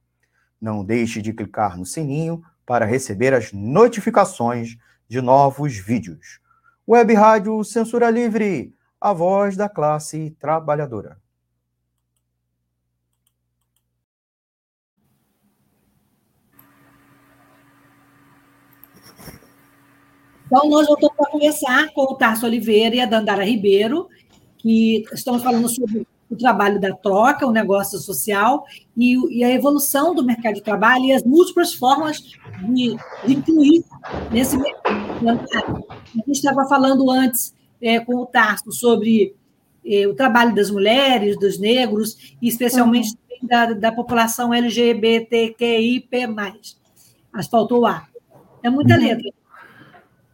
[0.60, 6.40] Não deixe de clicar no sininho para receber as notificações de novos vídeos.
[6.88, 11.18] Web Rádio Censura Livre, a voz da classe trabalhadora.
[20.46, 24.08] Então, nós voltamos a conversar com o Tarso Oliveira e a Dandara Ribeiro,
[24.58, 28.66] que estamos falando sobre o trabalho da troca, o negócio social
[28.98, 33.84] e, e, a evolução do mercado de trabalho e as múltiplas formas de, de incluir
[34.32, 35.86] nesse mercado.
[35.90, 39.36] A gente estava falando antes é, com o Tarso sobre
[39.86, 43.48] é, o trabalho das mulheres, dos negros, e especialmente uhum.
[43.48, 46.10] da, da população LGBTQIP+.
[47.32, 48.08] Mas faltou o A.
[48.64, 49.02] É muita uhum.
[49.02, 49.30] letra.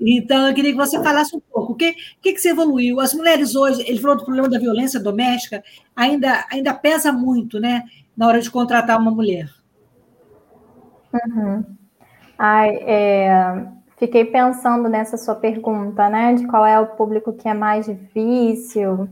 [0.01, 1.73] Então, eu queria que você falasse um pouco.
[1.73, 2.99] O que, que, que você evoluiu?
[2.99, 5.63] As mulheres hoje, ele falou do problema da violência doméstica,
[5.95, 7.83] ainda, ainda pesa muito, né?
[8.17, 9.47] Na hora de contratar uma mulher.
[11.13, 11.63] Uhum.
[12.37, 13.65] Ai, é,
[13.97, 16.33] fiquei pensando nessa sua pergunta, né?
[16.33, 19.07] De qual é o público que é mais difícil.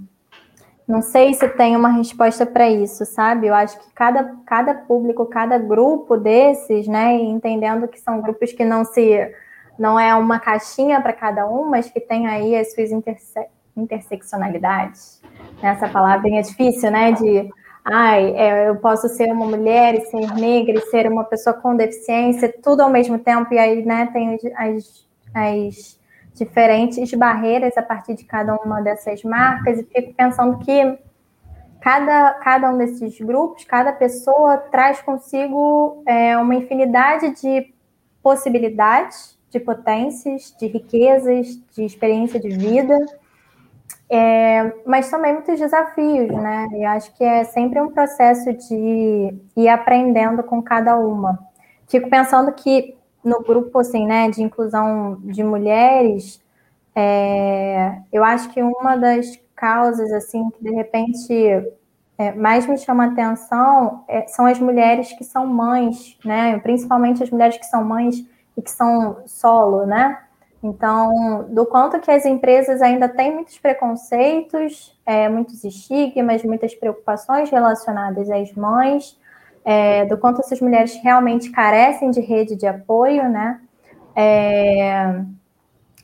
[0.87, 3.45] Não sei se tem uma resposta para isso, sabe?
[3.45, 7.13] Eu acho que cada, cada público, cada grupo desses, né?
[7.15, 9.31] Entendendo que são grupos que não se
[9.79, 13.39] não é uma caixinha para cada um, mas que tem aí as suas interse
[13.77, 15.21] interseccionalidades.
[15.61, 17.13] Essa palavra é difícil, né?
[17.13, 17.49] De,
[17.85, 21.77] ai, é, eu posso ser uma mulher e ser negra e ser uma pessoa com
[21.77, 25.99] deficiência, tudo ao mesmo tempo, e aí, né, tem as, as
[26.33, 30.99] diferentes barreiras a partir de cada uma dessas marcas, e fico pensando que
[31.79, 37.73] cada, cada um desses grupos, cada pessoa traz consigo é, uma infinidade de
[38.21, 42.97] possibilidades de potências, de riquezas, de experiência de vida,
[44.09, 46.67] é, mas também muitos desafios, né?
[46.73, 51.39] E acho que é sempre um processo de ir aprendendo com cada uma.
[51.87, 56.41] Fico pensando que no grupo, assim, né, de inclusão de mulheres,
[56.95, 61.33] é, eu acho que uma das causas, assim, que de repente
[62.17, 66.57] é, mais me chama a atenção é, são as mulheres que são mães, né?
[66.59, 68.25] Principalmente as mulheres que são mães
[68.59, 70.19] e que são solo, né?
[70.61, 77.49] Então, do quanto que as empresas ainda têm muitos preconceitos, é, muitos estigmas, muitas preocupações
[77.49, 79.17] relacionadas às mães,
[79.63, 83.61] é, do quanto essas mulheres realmente carecem de rede de apoio, né?
[84.13, 85.21] É,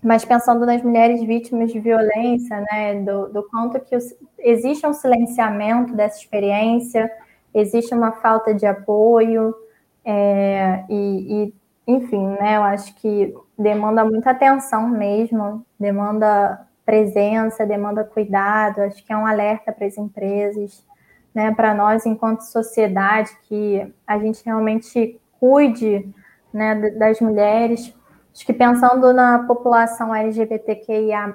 [0.02, 3.02] mas pensando nas mulheres vítimas de violência, né?
[3.02, 7.12] Do, do quanto que os, existe um silenciamento dessa experiência,
[7.54, 9.54] existe uma falta de apoio,
[10.06, 11.54] é, e, e
[11.88, 12.58] enfim, né?
[12.58, 18.82] Eu acho que demanda muita atenção mesmo, demanda presença, demanda cuidado.
[18.82, 20.86] Acho que é um alerta para as empresas,
[21.34, 21.54] né?
[21.54, 26.10] Para nós, enquanto sociedade, que a gente realmente cuide,
[26.54, 26.76] né?
[26.91, 27.93] Das mulheres.
[28.34, 31.34] Acho que pensando na população LGBTQIA+,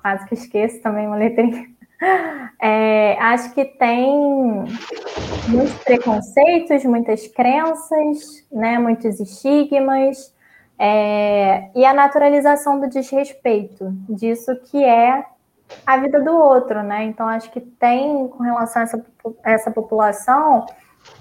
[0.00, 1.73] quase que esqueço também uma letrinha.
[2.60, 4.64] É, acho que tem
[5.48, 10.34] muitos preconceitos, muitas crenças, né, muitos estigmas,
[10.78, 15.24] é, e a naturalização do desrespeito, disso que é
[15.86, 17.04] a vida do outro, né?
[17.04, 19.06] Então, acho que tem, com relação a essa,
[19.44, 20.66] a essa população,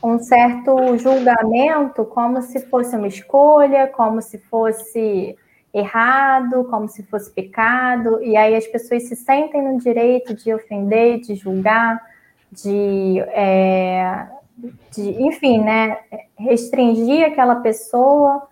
[0.01, 5.37] um certo julgamento como se fosse uma escolha, como se fosse
[5.73, 11.19] errado, como se fosse pecado, e aí as pessoas se sentem no direito de ofender,
[11.19, 11.99] de julgar,
[12.51, 14.27] de, é,
[14.91, 15.97] de enfim, né,
[16.37, 18.47] restringir aquela pessoa.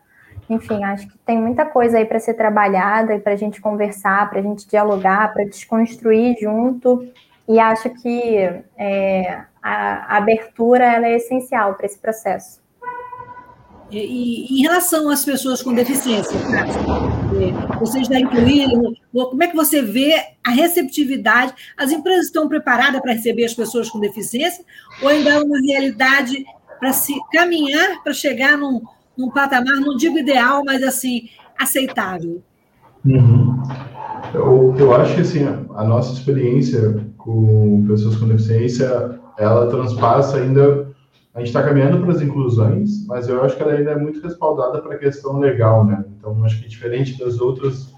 [0.49, 4.39] Enfim, acho que tem muita coisa aí para ser trabalhada para a gente conversar, para
[4.39, 7.07] a gente dialogar, para desconstruir junto.
[7.47, 8.37] E acho que
[8.77, 12.60] é, a, a abertura é essencial para esse processo.
[13.91, 19.81] E, em relação às pessoas com deficiência, é, vocês já incluíram, como é que você
[19.81, 20.13] vê
[20.45, 21.53] a receptividade?
[21.77, 24.63] As empresas estão preparadas para receber as pessoas com deficiência
[25.01, 26.45] ou ainda é uma realidade
[26.79, 28.81] para se caminhar para chegar num,
[29.17, 31.29] num patamar, não digo ideal, mas assim,
[31.59, 32.41] aceitável?
[33.05, 33.61] Uhum.
[34.33, 35.43] Eu, eu acho que assim,
[35.75, 40.90] a nossa experiência com pessoas com deficiência, ela transpassa ainda.
[41.33, 44.21] A gente está caminhando para as inclusões, mas eu acho que ela ainda é muito
[44.21, 46.03] respaldada para a questão legal, né?
[46.17, 47.93] Então, acho que diferente das outras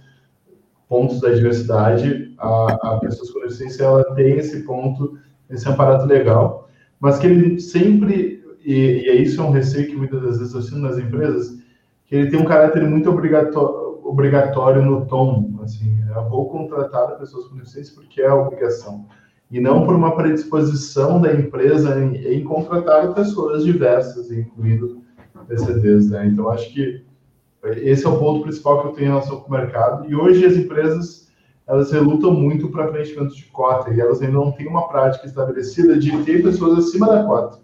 [0.87, 5.17] pontos da diversidade, a, a pessoas com deficiência ela tem esse ponto,
[5.49, 6.69] esse aparato legal,
[6.99, 10.61] mas que ele sempre, e, e isso é um receio que muitas das vezes eu
[10.61, 11.57] sinto nas empresas,
[12.05, 17.47] que ele tem um caráter muito obrigatório, obrigatório no tom, assim, eu vou contratar pessoas
[17.47, 19.07] com deficiência porque é obrigação,
[19.53, 25.03] e não por uma predisposição da empresa em, em contratar pessoas diversas, incluindo
[25.47, 26.25] PCDs, né?
[26.25, 27.05] Então, acho que
[27.63, 30.09] esse é o ponto principal que eu tenho em relação com o mercado.
[30.09, 31.31] E hoje as empresas
[31.67, 35.99] elas relutam muito para preenchimento de cota e elas ainda não têm uma prática estabelecida
[35.99, 37.59] de ter pessoas acima da cota.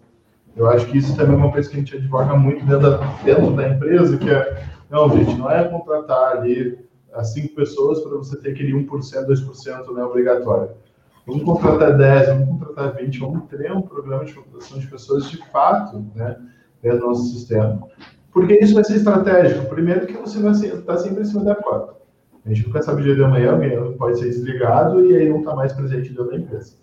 [0.56, 2.98] Eu acho que isso também é uma coisa que a gente advoga muito dentro da,
[3.24, 6.78] dentro da empresa, que é, não, gente, não é contratar ali
[7.12, 10.70] as cinco pessoas para você ter aquele 1%, 2% né, obrigatório.
[11.26, 15.36] Vamos contratar 10, vamos contratar 20, vamos ter um programa de contratação de pessoas de
[15.50, 16.36] fato né,
[16.82, 17.86] dentro do nosso sistema.
[18.32, 19.66] Porque isso vai ser estratégico.
[19.66, 22.00] Primeiro que você vai estar tá sempre em cima da cota.
[22.44, 25.40] A gente nunca sabe o dia de amanhã, alguém pode ser desligado e aí não
[25.40, 26.74] está mais presente dentro da empresa.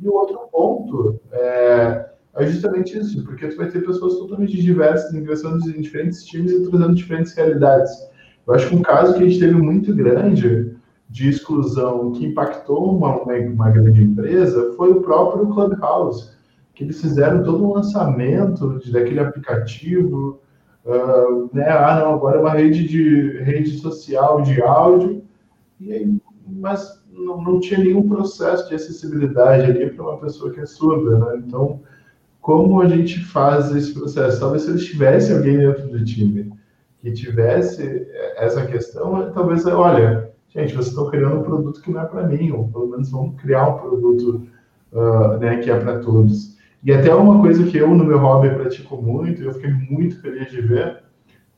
[0.00, 5.14] E o outro ponto é, é, justamente isso, porque tu vai ter pessoas totalmente diversas,
[5.14, 7.92] ingressando em diferentes times e trazendo diferentes realidades.
[8.46, 10.76] Eu acho que um caso que a gente teve muito grande
[11.08, 16.30] de exclusão que impactou uma, uma, grande empresa foi o próprio Clubhouse,
[16.74, 20.40] que eles fizeram todo um lançamento de, daquele aplicativo,
[20.86, 21.68] Uh, né?
[21.68, 25.24] Ah, não, agora é uma rede de rede social de áudio,
[25.80, 30.60] e aí, mas não, não tinha nenhum processo de acessibilidade ali para uma pessoa que
[30.60, 31.42] é surda, né?
[31.44, 31.80] Então,
[32.40, 34.38] como a gente faz esse processo?
[34.38, 36.52] Talvez se eles tivessem alguém dentro do time
[37.00, 42.04] que tivesse essa questão, talvez, olha, gente, vocês estão criando um produto que não é
[42.04, 44.46] para mim, ou pelo menos vamos criar um produto
[44.92, 46.56] uh, né, que é para todos.
[46.82, 50.20] E até uma coisa que eu, no meu hobby, pratico muito, e eu fiquei muito
[50.20, 51.02] feliz de ver,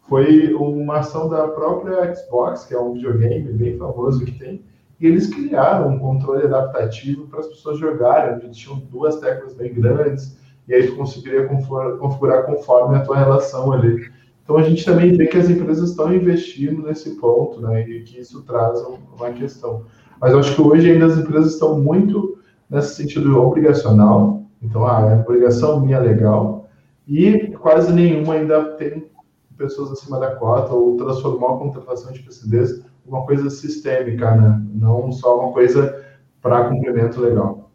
[0.09, 4.63] foi uma ação da própria Xbox, que é um videogame bem famoso que tem,
[4.99, 9.73] e eles criaram um controle adaptativo para as pessoas jogarem, onde tinham duas teclas bem
[9.75, 10.37] grandes,
[10.67, 14.11] e aí tu conseguiria configurar conforme a tua relação ali.
[14.49, 18.19] Então a gente também vê que as empresas estão investindo nesse ponto, né, e que
[18.19, 18.81] isso traz
[19.15, 19.85] uma questão.
[20.19, 22.39] Mas eu acho que hoje ainda as empresas estão muito
[22.71, 26.67] nesse sentido obrigacional, então, ah, é obrigação minha legal.
[27.07, 29.05] E quase nenhuma ainda tem
[29.55, 34.63] pessoas acima da cota ou transformou a contratação de PCDs uma coisa sistêmica, né?
[34.73, 36.03] Não só uma coisa
[36.41, 37.71] para cumprimento legal.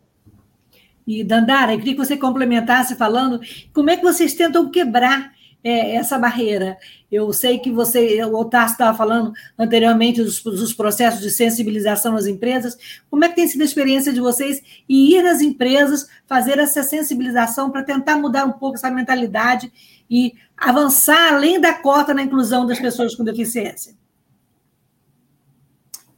[1.06, 3.40] E, Dandara, eu queria que você complementasse falando
[3.72, 5.34] como é que vocês tentam quebrar
[5.64, 6.78] é, essa barreira.
[7.12, 12.26] Eu sei que você, o Otácio estava falando anteriormente dos, dos, processos de sensibilização nas
[12.26, 12.78] empresas.
[13.10, 16.84] Como é que tem sido a experiência de vocês e ir nas empresas, fazer essa
[16.84, 19.72] sensibilização para tentar mudar um pouco essa mentalidade
[20.10, 23.96] e avançar além da cota na inclusão das pessoas com deficiência?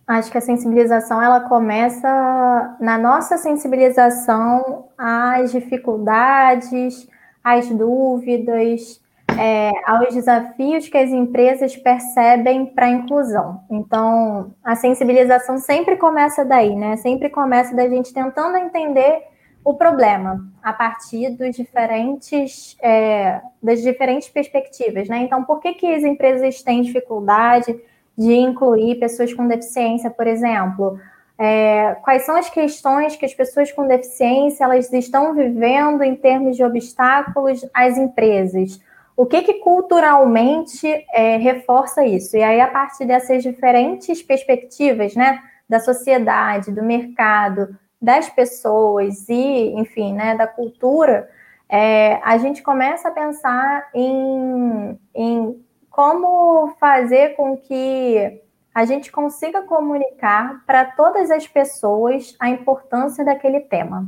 [0.08, 7.08] Acho que a sensibilização ela começa na nossa sensibilização às dificuldades,
[7.43, 9.02] às dúvidas,
[9.40, 13.62] é, aos desafios que as empresas percebem para a inclusão.
[13.70, 16.98] Então, a sensibilização sempre começa daí, né?
[16.98, 19.24] Sempre começa da gente tentando entender
[19.64, 25.20] o problema a partir dos diferentes, é, das diferentes perspectivas, né?
[25.20, 27.76] Então, por que, que as empresas têm dificuldade
[28.18, 31.00] de incluir pessoas com deficiência, por exemplo?
[31.38, 36.56] É, quais são as questões que as pessoas com deficiência elas estão vivendo em termos
[36.56, 38.80] de obstáculos às empresas?
[39.18, 42.36] O que, que culturalmente é, reforça isso?
[42.36, 49.74] E aí, a partir dessas diferentes perspectivas, né, da sociedade, do mercado, das pessoas e,
[49.76, 51.30] enfim, né, da cultura,
[51.70, 58.41] é, a gente começa a pensar em, em como fazer com que
[58.74, 64.05] a gente consiga comunicar para todas as pessoas a importância daquele tema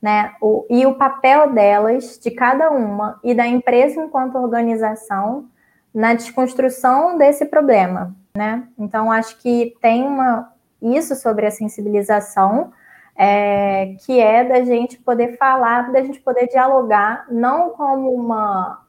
[0.00, 0.34] né?
[0.40, 5.48] O, e o papel delas, de cada uma, e da empresa enquanto organização,
[5.92, 8.66] na desconstrução desse problema, né?
[8.78, 12.72] Então, acho que tem uma, isso sobre a sensibilização,
[13.16, 18.82] é, que é da gente poder falar, da gente poder dialogar, não como uma,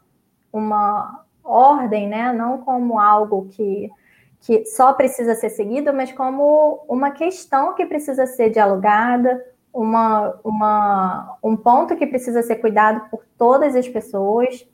[0.53, 2.31] uma ordem, né?
[2.31, 3.89] Não como algo que,
[4.39, 9.43] que só precisa ser seguido, mas como uma questão que precisa ser dialogada,
[9.73, 14.67] uma, uma, um ponto que precisa ser cuidado por todas as pessoas.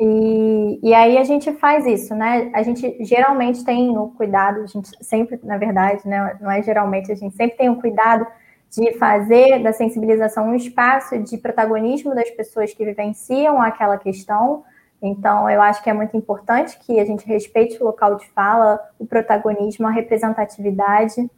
[0.00, 2.50] E, e aí a gente faz isso, né?
[2.54, 6.36] A gente geralmente tem o cuidado, a gente sempre, na verdade, né?
[6.40, 8.26] Não é geralmente, a gente sempre tem o cuidado
[8.70, 14.64] de fazer da sensibilização um espaço de protagonismo das pessoas que vivenciam aquela questão.
[15.00, 18.80] Então, eu acho que é muito importante que a gente respeite o local de fala,
[18.98, 21.30] o protagonismo, a representatividade.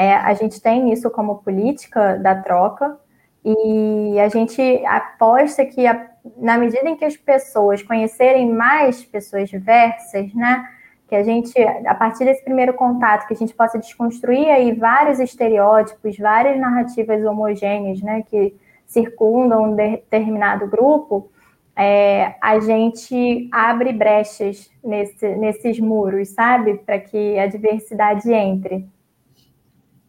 [0.00, 2.98] É, a gente tem isso como política da troca,
[3.44, 9.50] e a gente aposta que, a, na medida em que as pessoas conhecerem mais pessoas
[9.50, 10.66] diversas, né,
[11.06, 11.54] que a gente,
[11.86, 17.22] a partir desse primeiro contato, que a gente possa desconstruir aí vários estereótipos, várias narrativas
[17.22, 21.30] homogêneas, né, que circundam um determinado grupo,
[21.76, 28.88] é, a gente abre brechas nesse, nesses muros, sabe, para que a diversidade entre.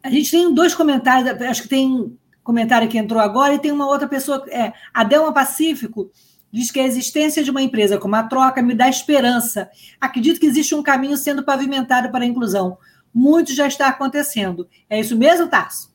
[0.03, 3.87] A gente tem dois comentários, acho que tem comentário que entrou agora, e tem uma
[3.87, 6.09] outra pessoa, é, a Delma Pacífico,
[6.51, 9.69] diz que a existência de uma empresa como a Troca me dá esperança.
[9.99, 12.77] Acredito que existe um caminho sendo pavimentado para a inclusão.
[13.13, 14.67] Muito já está acontecendo.
[14.89, 15.91] É isso mesmo, Tarso?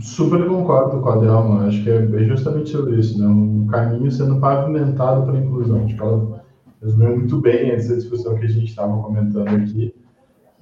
[0.00, 1.66] Super concordo com a Delma.
[1.66, 3.26] Acho que é justamente sobre isso, né?
[3.26, 5.84] Um caminho sendo pavimentado para a inclusão.
[5.84, 6.44] Acho que ela
[6.82, 9.94] resumiu muito bem essa discussão que a gente estava comentando aqui.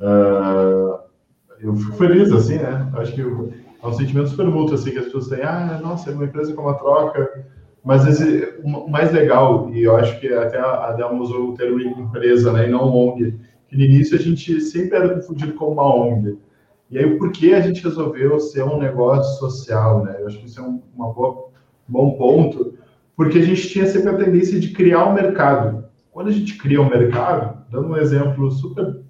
[0.00, 1.05] Uh,
[1.60, 2.90] eu fico feliz, assim, né?
[2.94, 6.14] Acho que é um sentimento super mútuo, assim, que as pessoas têm, ah, nossa, é
[6.14, 7.46] uma empresa com uma troca,
[7.84, 11.80] mas esse, o mais legal, e eu acho que até a Delma usou o termo
[11.80, 13.38] empresa, né, e não ONG,
[13.68, 16.38] que no início a gente sempre era confundido com uma ONG.
[16.90, 20.16] E aí, por que a gente resolveu ser um negócio social, né?
[20.20, 21.48] Eu acho que isso é um boa,
[21.88, 22.74] bom ponto,
[23.16, 25.84] porque a gente tinha sempre a tendência de criar um mercado.
[26.12, 29.00] Quando a gente cria um mercado, dando um exemplo super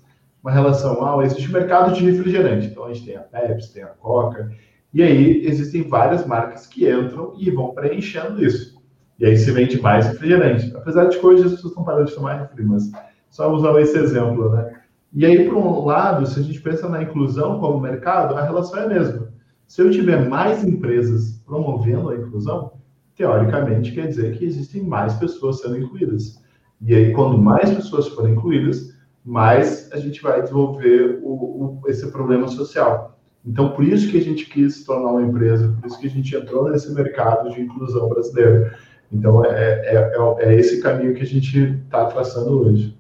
[0.46, 3.88] uma relação, ah, existe mercado de refrigerante, então a gente tem a Pepsi, tem a
[3.88, 4.52] Coca,
[4.94, 8.80] e aí existem várias marcas que entram e vão preenchendo isso.
[9.18, 10.72] E aí se vende mais refrigerante.
[10.76, 12.92] Apesar de que as pessoas estão parando de tomar refri, mas
[13.28, 14.82] só usar esse exemplo, né?
[15.12, 18.78] E aí, por um lado, se a gente pensa na inclusão como mercado, a relação
[18.78, 19.28] é a mesma.
[19.66, 22.74] Se eu tiver mais empresas promovendo a inclusão,
[23.16, 26.40] teoricamente quer dizer que existem mais pessoas sendo incluídas.
[26.80, 28.95] E aí, quando mais pessoas forem incluídas,
[29.26, 33.18] mais a gente vai desenvolver o, o, esse problema social.
[33.44, 36.10] Então, por isso que a gente quis se tornar uma empresa, por isso que a
[36.10, 38.70] gente entrou nesse mercado de inclusão brasileiro.
[39.12, 42.96] Então, é, é, é, é esse caminho que a gente está traçando hoje.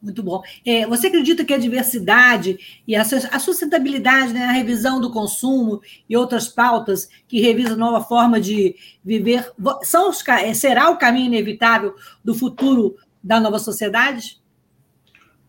[0.00, 0.42] Muito bom.
[0.64, 6.16] É, você acredita que a diversidade e a sustentabilidade, né, a revisão do consumo e
[6.16, 10.22] outras pautas que revisam nova forma de viver, são os,
[10.54, 14.40] será o caminho inevitável do futuro da nova sociedade?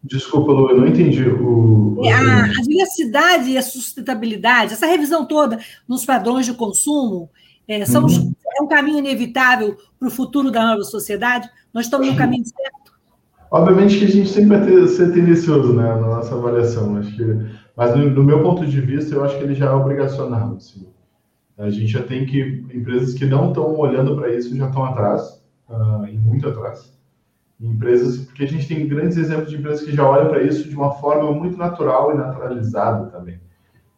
[0.03, 2.01] Desculpa, Lu, eu não entendi o.
[2.05, 7.29] A, a, diversidade e a sustentabilidade, essa revisão toda nos padrões de consumo,
[7.67, 8.33] é, são uhum.
[8.57, 11.49] é um caminho inevitável para o futuro da nova sociedade?
[11.73, 12.97] Nós estamos no caminho certo?
[13.51, 17.23] Obviamente que a gente sempre vai ter, ser tendencioso né, na nossa avaliação, acho que,
[17.75, 20.55] mas do, do, meu ponto de vista, eu acho que ele já é obrigacional.
[20.55, 20.87] Assim.
[21.57, 22.63] A gente já tem que.
[22.73, 26.98] Empresas que não estão olhando para isso já estão atrás, uh, e muito atrás
[27.59, 30.75] empresas, porque a gente tem grandes exemplos de empresas que já olham para isso de
[30.75, 33.39] uma forma muito natural e naturalizada também.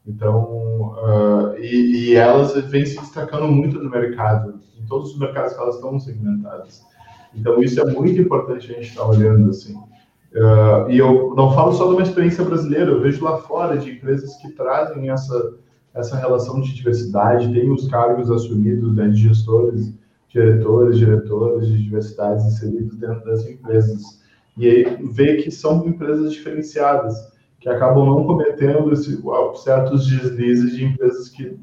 [0.05, 5.53] Então, uh, e, e, elas vêm se destacando muito no mercado, em todos os mercados
[5.53, 6.83] que elas estão segmentadas.
[7.35, 9.75] Então, isso é muito importante a gente estar tá olhando assim.
[9.75, 13.91] Uh, e eu não falo só de uma experiência brasileira, eu vejo lá fora de
[13.91, 15.53] empresas que trazem essa,
[15.93, 19.93] essa relação de diversidade, têm os cargos assumidos né, de gestores
[20.31, 24.21] diretores, diretoras de diversidades inseridos dentro das empresas.
[24.57, 27.15] E aí vê que são empresas diferenciadas,
[27.59, 29.21] que acabam não cometendo esse,
[29.63, 31.57] certos deslizes de empresas que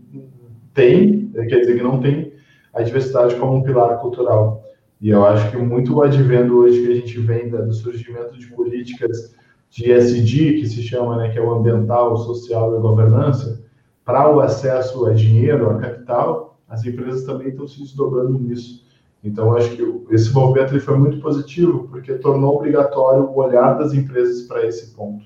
[0.73, 2.33] têm, quer dizer, que não têm
[2.73, 4.62] a diversidade como um pilar cultural.
[5.01, 8.47] E eu acho que muito o advendo hoje que a gente vem do surgimento de
[8.49, 9.35] políticas
[9.71, 13.62] de SD, que se chama, né, que é o ambiental, social e governança,
[14.05, 18.87] para o acesso a dinheiro, a capital, as empresas também estão se desdobrando nisso.
[19.25, 23.93] Então, acho que esse movimento ele foi muito positivo, porque tornou obrigatório o olhar das
[23.93, 25.25] empresas para esse ponto.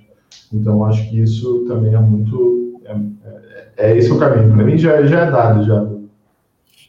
[0.53, 2.80] Então, acho que isso também é muito.
[2.84, 2.93] É,
[3.76, 4.55] é, é esse o caminho.
[4.55, 5.64] Para mim, já, já é dado.
[5.64, 5.86] já.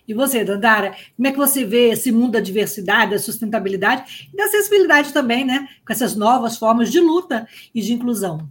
[0.08, 4.38] E você, Dandara, como é que você vê esse mundo da diversidade, da sustentabilidade e
[4.38, 5.68] da acessibilidade também, né?
[5.86, 8.50] Com essas novas formas de luta e de inclusão?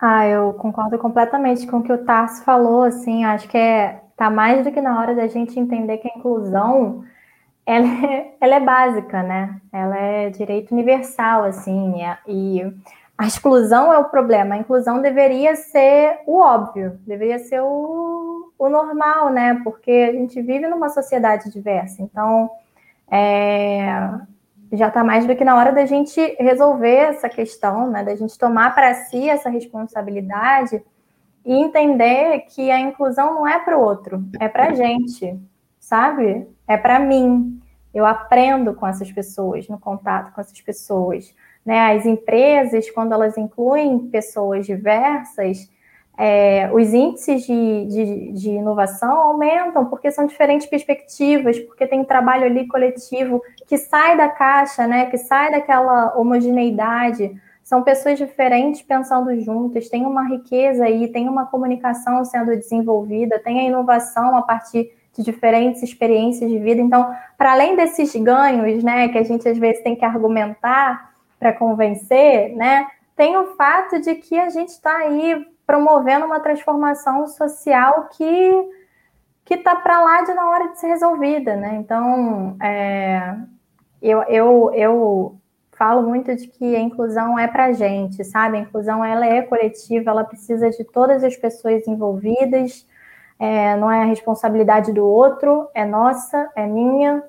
[0.00, 4.30] Ah, eu concordo completamente com o que o Tarso falou, assim, acho que é, tá
[4.30, 7.04] mais do que na hora da gente entender que a inclusão,
[7.66, 9.60] ela é, ela é básica, né?
[9.72, 11.96] Ela é direito universal, assim,
[12.28, 12.62] e
[13.18, 18.68] a exclusão é o problema, a inclusão deveria ser o óbvio, deveria ser o, o
[18.68, 19.60] normal, né?
[19.64, 22.00] Porque a gente vive numa sociedade diversa.
[22.00, 22.48] Então,
[23.10, 23.88] é,
[24.72, 28.02] já está mais do que na hora da gente resolver essa questão, né?
[28.04, 30.82] Da gente tomar para si essa responsabilidade
[31.44, 35.38] e entender que a inclusão não é para o outro, é para a gente,
[35.78, 36.46] sabe?
[36.66, 37.60] É para mim.
[37.94, 41.34] Eu aprendo com essas pessoas, no contato com essas pessoas.
[41.64, 41.96] Né?
[41.96, 45.70] As empresas, quando elas incluem pessoas diversas,
[46.20, 52.44] é, os índices de, de, de, inovação aumentam, porque são diferentes perspectivas, porque tem trabalho
[52.44, 57.40] ali coletivo que sai da caixa, né, que sai daquela homogeneidade.
[57.62, 63.60] São pessoas diferentes pensando juntas, tem uma riqueza aí, tem uma comunicação sendo desenvolvida, tem
[63.60, 66.80] a inovação a partir de diferentes experiências de vida.
[66.80, 71.52] Então, para além desses ganhos, né, que a gente às vezes tem que argumentar para
[71.52, 78.08] convencer, né, tem o fato de que a gente está aí promovendo uma transformação social
[78.08, 78.70] que
[79.44, 81.76] que está para lá de na hora de ser resolvida, né?
[81.76, 83.34] Então, é,
[84.02, 85.40] eu, eu, eu
[85.72, 88.58] falo muito de que a inclusão é para gente, sabe?
[88.58, 92.86] A inclusão ela é coletiva, ela precisa de todas as pessoas envolvidas,
[93.38, 97.22] é, não é a responsabilidade do outro, é nossa, é minha,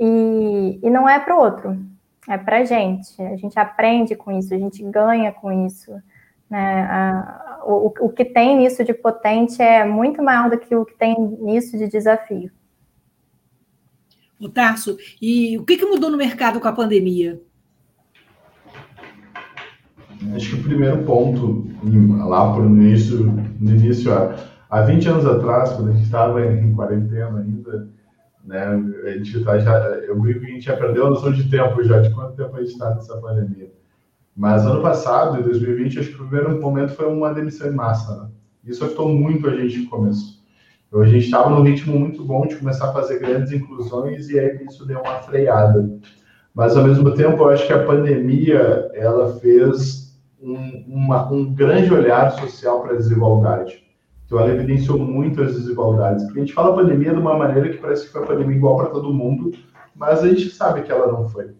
[0.00, 1.78] e, e não é para o outro,
[2.26, 3.20] é para gente.
[3.20, 5.92] A gente aprende com isso, a gente ganha com isso.
[6.50, 6.82] Né?
[6.82, 10.96] A, o, o que tem nisso de potente é muito maior do que o que
[10.96, 12.50] tem nisso de desafio.
[14.40, 17.40] O Tarso, e o que, que mudou no mercado com a pandemia?
[20.34, 21.66] Acho que o primeiro ponto,
[22.26, 23.26] lá por no início,
[23.60, 24.12] no início
[24.70, 27.88] há 20 anos atrás, quando a gente estava em quarentena ainda,
[28.44, 28.64] né,
[29.04, 29.76] a gente tá já,
[30.06, 32.56] eu brinco que a gente já perdeu a noção de tempo já, de quanto tempo
[32.56, 33.70] a gente está nessa pandemia.
[34.38, 38.22] Mas ano passado, em 2020, acho que o primeiro momento foi uma demissão em massa.
[38.22, 38.28] Né?
[38.66, 40.40] Isso afetou muito a gente no começo.
[40.86, 44.38] Então, a gente estava num ritmo muito bom de começar a fazer grandes inclusões e
[44.38, 45.90] aí isso deu uma freada.
[46.54, 51.92] Mas, ao mesmo tempo, eu acho que a pandemia ela fez um, uma, um grande
[51.92, 53.82] olhar social para a desigualdade.
[54.24, 56.22] Então, ela evidenciou muito as desigualdades.
[56.26, 58.76] Porque a gente fala pandemia de uma maneira que parece que foi a pandemia igual
[58.76, 59.50] para todo mundo,
[59.96, 61.50] mas a gente sabe que ela não foi.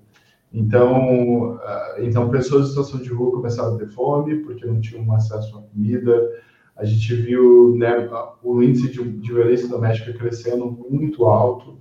[0.53, 5.13] Então, ah, então pessoas em situação de rua começaram a ter fome porque não tinham
[5.13, 6.31] acesso à comida.
[6.77, 8.09] A gente viu né,
[8.43, 11.77] o índice de, de violência doméstica crescendo muito alto.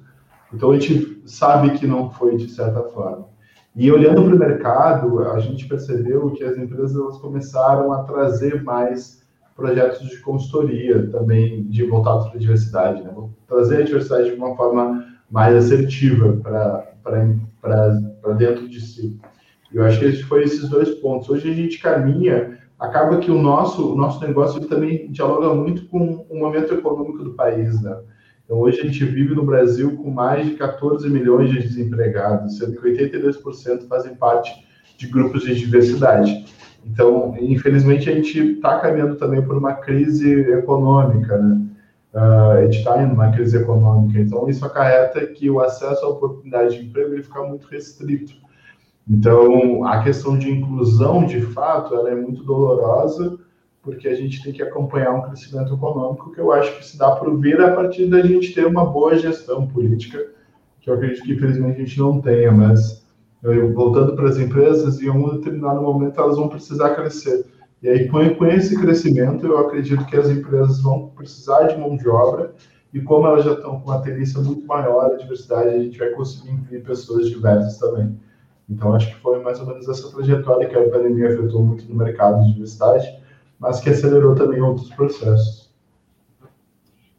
[0.53, 3.27] Então, a gente sabe que não foi de certa forma.
[3.75, 8.63] E olhando para o mercado, a gente percebeu que as empresas elas começaram a trazer
[8.63, 9.23] mais
[9.55, 13.13] projetos de consultoria também de voltados para a diversidade, né?
[13.47, 16.91] trazer a diversidade de uma forma mais assertiva para
[17.61, 19.19] para dentro de si.
[19.73, 21.29] Eu acho que esses foram esses dois pontos.
[21.29, 26.25] Hoje a gente caminha, acaba que o nosso, o nosso negócio também dialoga muito com
[26.29, 27.97] o momento econômico do país, né?
[28.45, 32.79] Então, hoje a gente vive no Brasil com mais de 14 milhões de desempregados, sendo
[32.79, 34.65] que 82% fazem parte
[34.97, 36.45] de grupos de diversidade.
[36.85, 41.61] Então, infelizmente, a gente está caminhando também por uma crise econômica, né?
[42.17, 46.09] Uh, a gente está em uma crise econômica, então isso acarreta que o acesso à
[46.09, 48.33] oportunidade de emprego ele fica muito restrito.
[49.09, 53.37] Então, a questão de inclusão, de fato, ela é muito dolorosa,
[53.81, 57.11] porque a gente tem que acompanhar um crescimento econômico que eu acho que se dá
[57.11, 60.19] por vir a partir da gente ter uma boa gestão política,
[60.81, 63.07] que eu acredito que infelizmente a gente não tenha, mas
[63.41, 67.45] eu, voltando para as empresas, em um determinado momento elas vão precisar crescer.
[67.81, 71.95] E aí, com, com esse crescimento, eu acredito que as empresas vão precisar de mão
[71.95, 72.53] de obra,
[72.93, 76.09] e como elas já estão com uma tendência muito maior à diversidade, a gente vai
[76.09, 78.19] conseguir incluir pessoas diversas também.
[78.69, 81.95] Então, acho que foi mais ou menos essa trajetória que a pandemia afetou muito no
[81.95, 83.07] mercado de diversidade,
[83.59, 85.67] mas que acelerou também outros processos.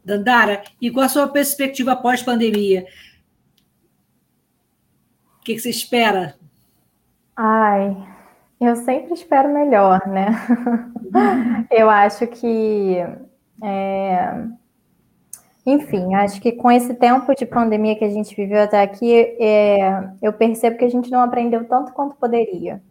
[0.04, 2.86] Dandara, e qual a sua perspectiva pós-pandemia?
[5.38, 6.34] O que, que você espera?
[7.36, 8.07] Ai,
[8.60, 10.26] eu sempre espero melhor, né?
[11.70, 12.96] eu acho que.
[13.62, 14.44] É...
[15.64, 20.10] Enfim, acho que com esse tempo de pandemia que a gente viveu até aqui, é...
[20.22, 22.82] eu percebo que a gente não aprendeu tanto quanto poderia.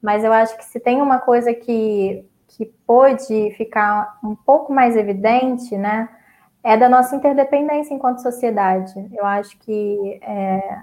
[0.00, 4.96] Mas eu acho que se tem uma coisa que, que pôde ficar um pouco mais
[4.96, 6.08] evidente, né?
[6.62, 8.94] É da nossa interdependência enquanto sociedade.
[9.12, 10.82] Eu acho que é,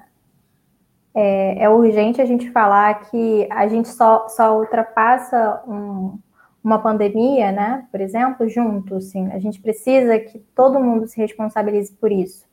[1.15, 6.19] é, é, urgente a gente falar que a gente só, só ultrapassa um,
[6.61, 11.93] uma pandemia, né, por exemplo, junto, assim, a gente precisa que todo mundo se responsabilize
[11.93, 12.45] por isso.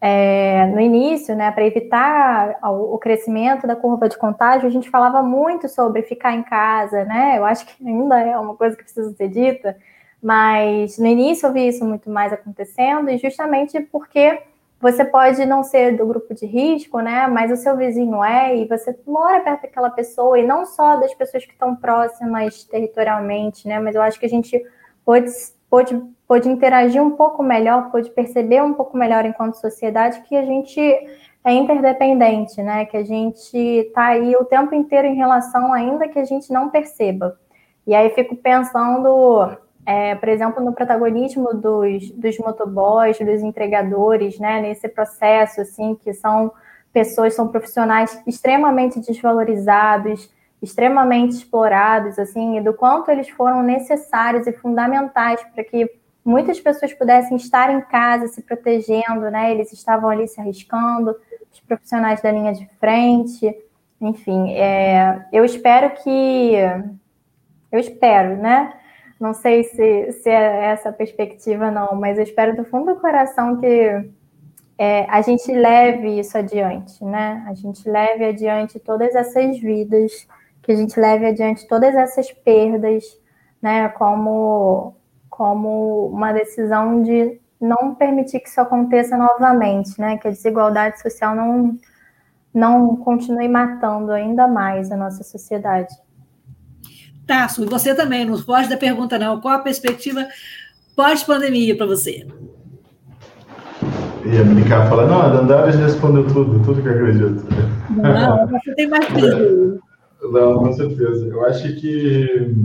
[0.00, 5.22] É, no início, né, para evitar o, crescimento da curva de contágio, a gente falava
[5.22, 9.12] muito sobre ficar em casa, né, eu acho que ainda é uma coisa que precisa
[9.14, 9.76] ser dita,
[10.22, 14.40] Mas no início eu vi isso muito mais acontecendo, e justamente porque
[14.80, 17.26] você pode não ser do grupo de risco, né?
[17.26, 21.12] Mas o seu vizinho é, e você mora perto daquela pessoa, e não só das
[21.14, 23.80] pessoas que estão próximas territorialmente, né?
[23.80, 24.62] Mas eu acho que a gente
[25.04, 25.30] pode,
[25.68, 30.44] pode, pode interagir um pouco melhor, pode perceber um pouco melhor enquanto sociedade que a
[30.44, 30.80] gente
[31.44, 32.84] é interdependente, né?
[32.84, 36.68] Que a gente está aí o tempo inteiro em relação, ainda que a gente não
[36.70, 37.36] perceba.
[37.84, 39.56] E aí fico pensando
[39.88, 46.12] é, por exemplo, no protagonismo dos, dos motoboys, dos entregadores, né, nesse processo, assim, que
[46.12, 46.52] são
[46.92, 50.30] pessoas, são profissionais extremamente desvalorizados,
[50.60, 55.90] extremamente explorados, assim, e do quanto eles foram necessários e fundamentais para que
[56.22, 61.16] muitas pessoas pudessem estar em casa se protegendo, né, eles estavam ali se arriscando,
[61.50, 63.56] os profissionais da linha de frente,
[63.98, 66.56] enfim, é, eu espero que,
[67.72, 68.74] eu espero, né,
[69.20, 73.00] não sei se, se é essa a perspectiva, não, mas eu espero do fundo do
[73.00, 74.10] coração que
[74.78, 77.44] é, a gente leve isso adiante, né?
[77.48, 80.12] A gente leve adiante todas essas vidas,
[80.62, 83.04] que a gente leve adiante todas essas perdas,
[83.60, 83.88] né?
[83.88, 84.94] Como,
[85.28, 90.16] como uma decisão de não permitir que isso aconteça novamente, né?
[90.16, 91.76] Que a desigualdade social não,
[92.54, 95.92] não continue matando ainda mais a nossa sociedade.
[97.28, 99.38] Tasso, e você também, não foge da pergunta, não.
[99.38, 100.26] Qual a perspectiva
[100.96, 102.26] pós-pandemia para você?
[104.24, 107.44] Ia brincar, falar, não, a Dandara já respondeu tudo, tudo que eu acredito.
[107.90, 111.26] Não, você tem mais que Não, com certeza.
[111.26, 112.56] Eu acho que.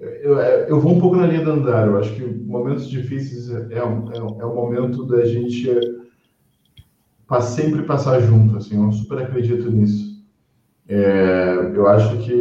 [0.00, 1.86] Eu, eu vou um pouco na linha da Andara.
[1.86, 5.70] Eu acho que momentos difíceis é, é, é o momento da gente
[7.40, 8.56] sempre passar junto.
[8.56, 10.09] Assim, eu super acredito nisso.
[10.92, 12.32] É, eu acho que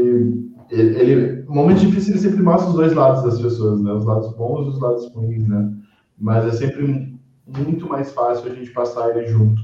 [0.71, 3.93] ele, ele, momentos difíceis ele sempre mostra os dois lados das pessoas, né?
[3.93, 5.71] Os lados bons e os lados ruins, né?
[6.17, 9.61] Mas é sempre muito mais fácil a gente passar ele junto.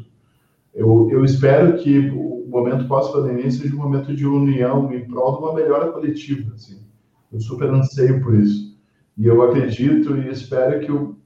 [0.72, 5.40] Eu, eu espero que o momento pós-pandemia seja um momento de união em prol de
[5.40, 6.86] uma melhora coletiva, assim.
[7.34, 8.78] Eu super anseio por isso.
[9.18, 11.18] E eu acredito e espero que o,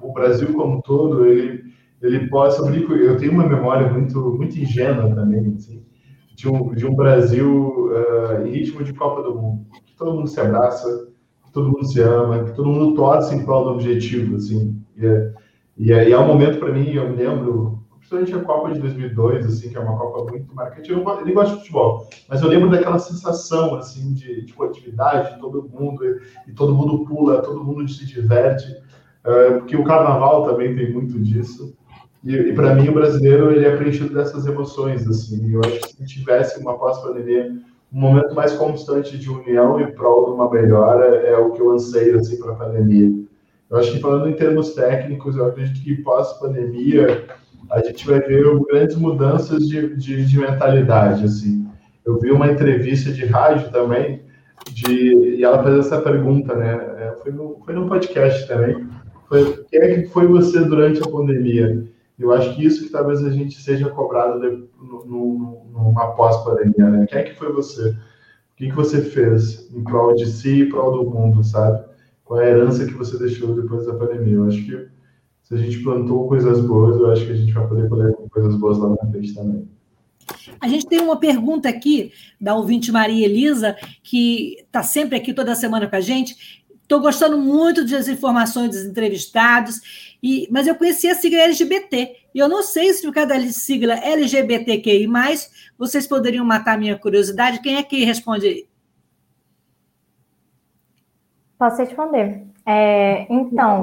[0.00, 1.62] o Brasil como um todo, ele,
[2.02, 2.68] ele possa.
[2.68, 5.83] Eu tenho uma memória muito, muito ingênua também, assim
[6.34, 9.66] de um, de um Brasil uh, em ritmo de Copa do Mundo.
[9.86, 11.08] Que todo mundo se abraça,
[11.44, 14.80] que todo mundo se ama, que todo mundo torce em prol do objetivo, assim.
[14.96, 15.32] E é,
[15.76, 18.80] e é, e é um momento para mim, eu me lembro, principalmente a Copa de
[18.80, 20.90] 2002, assim, que é uma Copa muito marcante.
[20.90, 25.34] Eu, eu nem gosto de futebol, mas eu lembro daquela sensação, assim, de, de coletividade,
[25.34, 28.70] de todo mundo, e, e, todo mundo pula, todo mundo se diverte,
[29.24, 31.76] uh, porque o Carnaval também tem muito disso.
[32.24, 35.06] E, e para mim, o brasileiro ele é preenchido dessas emoções.
[35.06, 35.52] Assim.
[35.52, 37.52] Eu acho que se tivesse uma pós-pandemia,
[37.92, 41.70] um momento mais constante de união e prol de uma melhora, é o que eu
[41.70, 43.12] anseio assim, para a pandemia.
[43.70, 47.24] Eu acho que, falando em termos técnicos, eu acredito que pós-pandemia
[47.70, 51.24] a gente vai ver grandes mudanças de, de, de, mentalidade.
[51.24, 51.66] Assim.
[52.04, 54.22] Eu vi uma entrevista de rádio também,
[54.70, 56.72] de, e ela fez essa pergunta, né?
[56.98, 58.86] É, foi, no, foi no podcast também.
[59.28, 61.84] Foi, quem é que foi você durante a pandemia?
[62.18, 67.06] Eu acho que isso que talvez a gente seja cobrado no, no, numa pós-pandemia, né?
[67.06, 67.90] Quem é que foi você?
[67.90, 71.84] O que, que você fez em prol de si e prol do mundo, sabe?
[72.24, 74.34] Qual é a herança que você deixou depois da pandemia?
[74.34, 74.88] Eu acho que
[75.42, 78.54] se a gente plantou coisas boas, eu acho que a gente vai poder colher coisas
[78.56, 79.68] boas lá na frente também.
[80.60, 85.54] A gente tem uma pergunta aqui da ouvinte Maria Elisa, que está sempre aqui toda
[85.54, 86.64] semana com a gente.
[86.80, 92.16] Estou gostando muito das informações dos entrevistados e, mas eu conheci a sigla LGBT.
[92.34, 95.06] E eu não sei se por causa da sigla LGBTQI,
[95.78, 97.60] vocês poderiam matar minha curiosidade.
[97.60, 98.66] Quem é que responde aí?
[101.58, 102.42] Posso responder.
[102.64, 103.82] É, então,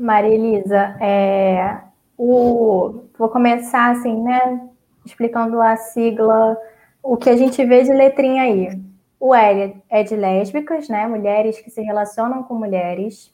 [0.00, 1.78] Maria Elisa, é,
[2.16, 4.66] o, vou começar assim, né?
[5.04, 6.56] Explicando a sigla,
[7.02, 8.80] o que a gente vê de letrinha aí.
[9.20, 11.06] O L é de lésbicas, né?
[11.06, 13.30] Mulheres que se relacionam com mulheres.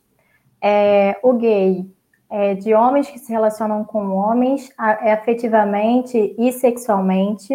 [0.61, 1.89] É, o gay
[2.31, 4.71] é, de homens que se relacionam com homens
[5.03, 7.55] é, afetivamente e sexualmente.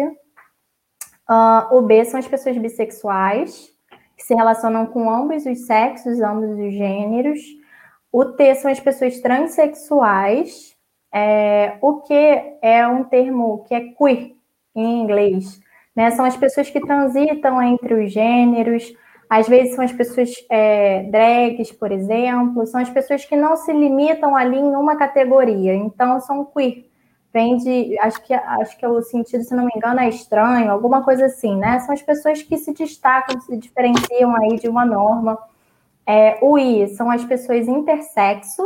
[1.28, 3.68] Uh, o B são as pessoas bissexuais,
[4.16, 7.40] que se relacionam com ambos os sexos, ambos os gêneros.
[8.12, 10.76] O T são as pessoas transexuais.
[11.12, 12.14] É, o Q
[12.62, 14.36] é um termo que é queer
[14.74, 15.58] em inglês.
[15.94, 16.10] Né?
[16.10, 18.92] São as pessoas que transitam entre os gêneros,
[19.28, 23.72] às vezes são as pessoas é, drags, por exemplo, são as pessoas que não se
[23.72, 26.84] limitam ali em uma categoria, então são queer,
[27.32, 30.70] vem de, acho que, acho que é o sentido, se não me engano, é estranho,
[30.70, 31.80] alguma coisa assim, né?
[31.80, 35.38] São as pessoas que se destacam, se diferenciam aí de uma norma.
[36.06, 38.62] É, o I são as pessoas intersexo,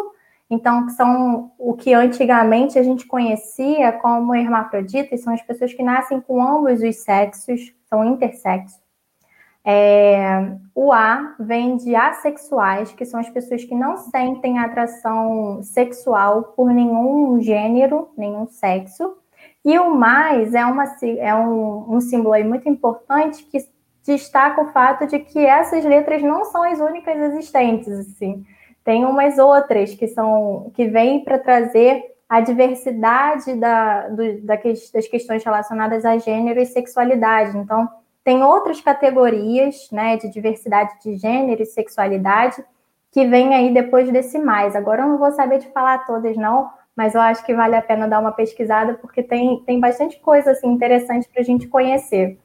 [0.49, 6.21] então são o que antigamente a gente conhecia como hermafroditas, são as pessoas que nascem
[6.21, 8.80] com ambos os sexos, são intersexos.
[9.65, 16.55] É, o A vem de assexuais, que são as pessoas que não sentem atração sexual
[16.57, 19.17] por nenhum gênero, nenhum sexo.
[19.65, 20.85] E o mais é, uma,
[21.19, 23.59] é um, um símbolo aí muito importante que
[24.05, 28.45] destaca o fato de que essas letras não são as únicas existentes, assim.
[28.83, 35.09] Tem umas outras que são que vêm para trazer a diversidade da, do, da, das
[35.09, 37.59] questões relacionadas a gênero e sexualidade.
[37.59, 37.89] Então,
[38.25, 42.63] tem outras categorias né, de diversidade de gênero e sexualidade
[43.13, 44.77] que vem aí depois desse mais.
[44.77, 47.83] Agora eu não vou saber de falar todas, não, mas eu acho que vale a
[47.83, 52.39] pena dar uma pesquisada, porque tem, tem bastante coisa assim, interessante para a gente conhecer.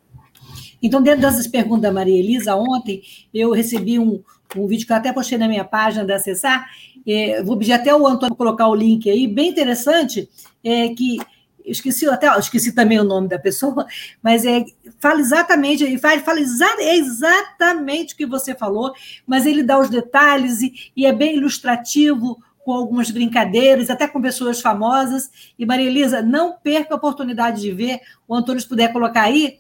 [0.82, 3.01] Então, dentro dessas perguntas da Maria Elisa, ontem
[3.34, 4.23] eu recebi um,
[4.55, 6.67] um vídeo que eu até postei na minha página de acessar.
[7.07, 10.30] É, vou pedir até o Antônio colocar o link aí, bem interessante,
[10.63, 11.17] é, que
[11.66, 13.86] esqueci até, esqueci também o nome da pessoa,
[14.22, 14.66] mas é,
[14.99, 18.93] fala exatamente, ele fala, fala exa, é exatamente o que você falou,
[19.26, 24.20] mas ele dá os detalhes e, e, é bem ilustrativo com algumas brincadeiras, até com
[24.20, 25.30] pessoas famosas.
[25.57, 29.59] E Maria Elisa, não perca a oportunidade de ver, o Antônio se puder colocar aí,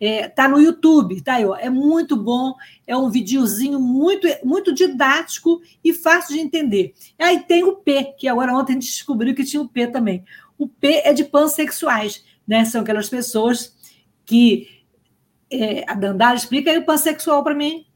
[0.00, 2.54] é, tá no YouTube, tá aí, ó, é muito bom,
[2.86, 6.94] é um videozinho muito, muito didático e fácil de entender.
[7.18, 10.24] Aí tem o P, que agora ontem a gente descobriu que tinha o P também.
[10.58, 12.64] O P é de pansexuais, né?
[12.64, 13.76] São aquelas pessoas
[14.26, 14.66] que.
[15.50, 17.86] É, a Dandara explica aí o pansexual para mim.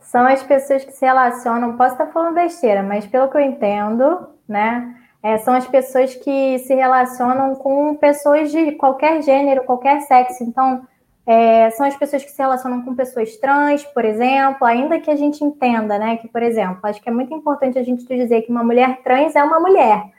[0.00, 4.28] São as pessoas que se relacionam, posso estar falando besteira, mas pelo que eu entendo,
[4.46, 4.94] né?
[5.22, 10.44] É, são as pessoas que se relacionam com pessoas de qualquer gênero, qualquer sexo.
[10.44, 10.86] Então,
[11.26, 15.16] é, são as pessoas que se relacionam com pessoas trans, por exemplo, ainda que a
[15.16, 16.18] gente entenda, né?
[16.18, 19.34] Que, por exemplo, acho que é muito importante a gente dizer que uma mulher trans
[19.34, 20.12] é uma mulher.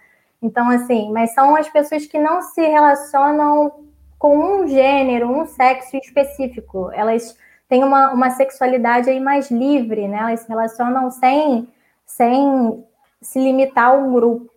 [0.45, 3.71] Então, assim, mas são as pessoas que não se relacionam
[4.19, 6.91] com um gênero, um sexo específico.
[6.93, 7.35] Elas
[7.67, 10.17] têm uma, uma sexualidade aí mais livre, né?
[10.17, 11.67] Elas se relacionam sem,
[12.05, 12.85] sem
[13.19, 14.51] se limitar a um grupo.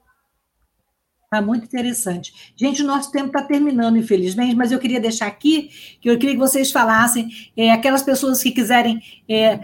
[1.31, 2.53] Ah, muito interessante.
[2.55, 5.71] Gente, o nosso tempo está terminando, infelizmente, mas eu queria deixar aqui
[6.03, 9.59] que eu queria que vocês falassem, é, aquelas pessoas que quiserem é,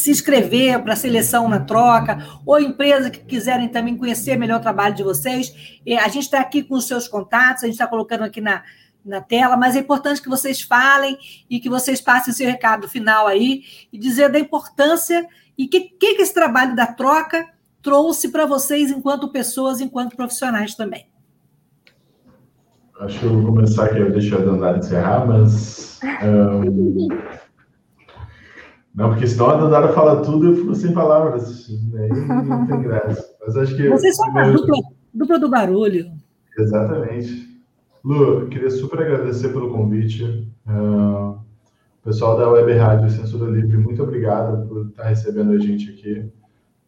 [0.00, 4.62] se inscrever para a seleção na troca, ou empresas que quiserem também conhecer melhor o
[4.62, 5.52] trabalho de vocês.
[6.00, 8.62] A gente está aqui com os seus contatos, a gente está colocando aqui na,
[9.04, 11.18] na tela, mas é importante que vocês falem
[11.48, 15.26] e que vocês passem o seu recado final aí e dizer da importância
[15.56, 17.48] e o que, que, que esse trabalho da troca
[17.82, 21.06] trouxe para vocês enquanto pessoas, enquanto profissionais também.
[23.00, 25.98] Acho que eu vou começar aqui, eu deixo a Dandara encerrar, mas.
[26.22, 27.08] Um,
[28.98, 31.68] não, porque senão a Dandara fala tudo e eu fico sem palavras.
[31.92, 32.08] Né?
[32.08, 33.32] Não tem graça.
[33.46, 33.88] Mas acho que.
[33.88, 34.76] Vocês são uma dupla,
[35.14, 36.10] dupla do barulho.
[36.58, 37.46] Exatamente.
[38.04, 40.50] Lu, eu queria super agradecer pelo convite.
[40.66, 41.38] Uh,
[42.02, 46.28] pessoal da Web Rádio Censura Livre, muito obrigado por estar recebendo a gente aqui.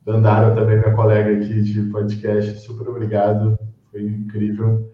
[0.05, 3.57] Dandara, também minha colega aqui de podcast, super obrigado.
[3.93, 4.91] Foi incrível.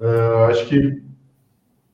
[0.00, 1.02] Uh, acho que,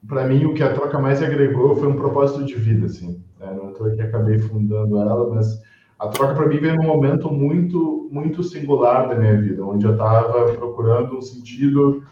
[0.07, 3.21] para mim, o que a troca mais agregou foi um propósito de vida, assim.
[3.43, 3.59] Né?
[3.61, 5.61] Não estou aqui, acabei fundando ela, mas
[5.99, 9.93] a troca para mim veio num momento muito, muito singular da minha vida, onde eu
[9.93, 12.03] estava procurando um sentido,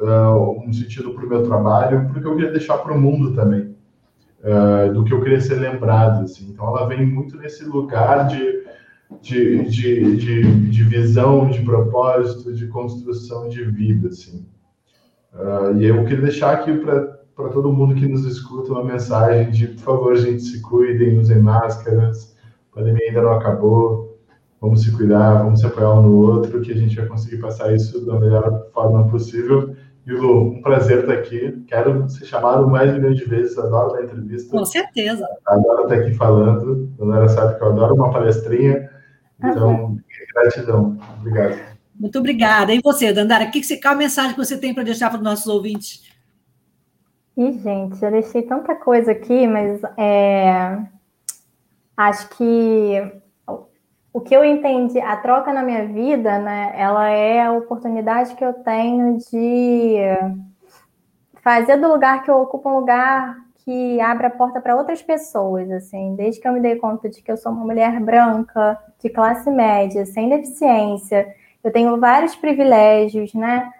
[0.00, 3.74] uh, um sentido para o meu trabalho, porque eu queria deixar para o mundo também,
[4.40, 6.50] uh, do que eu queria ser lembrado, assim.
[6.50, 8.64] Então, ela vem muito nesse lugar de,
[9.20, 14.46] de, de, de, de visão, de propósito, de construção de vida, assim.
[15.34, 19.50] Uh, e eu queria deixar aqui para para todo mundo que nos escuta uma mensagem
[19.50, 22.34] de, por favor, gente, se cuidem, usem máscaras,
[22.72, 24.18] a pandemia ainda não acabou,
[24.58, 27.74] vamos se cuidar, vamos se apoiar um no outro, que a gente vai conseguir passar
[27.74, 29.76] isso da melhor forma possível.
[30.06, 31.62] E Lu, um prazer estar aqui.
[31.66, 34.56] Quero ser chamado mais milhões de vezes, adoro dar entrevista.
[34.56, 35.26] Com certeza.
[35.46, 36.88] Adoro estar aqui falando.
[36.98, 38.88] A Dona sabe que eu adoro uma palestrinha.
[39.44, 40.00] Então, uhum.
[40.32, 40.96] gratidão.
[41.20, 41.58] Obrigado.
[41.98, 42.72] Muito obrigada.
[42.72, 45.24] E você, Dandara, que que, qual a mensagem que você tem para deixar para os
[45.24, 46.05] nossos ouvintes?
[47.36, 50.78] Ih, gente, já deixei tanta coisa aqui, mas é,
[51.96, 53.12] acho que
[54.12, 58.44] o que eu entendi, a troca na minha vida, né, ela é a oportunidade que
[58.44, 59.98] eu tenho de
[61.42, 65.70] fazer do lugar que eu ocupo um lugar que abre a porta para outras pessoas,
[65.70, 69.10] assim, desde que eu me dei conta de que eu sou uma mulher branca, de
[69.10, 73.70] classe média, sem deficiência, eu tenho vários privilégios, né?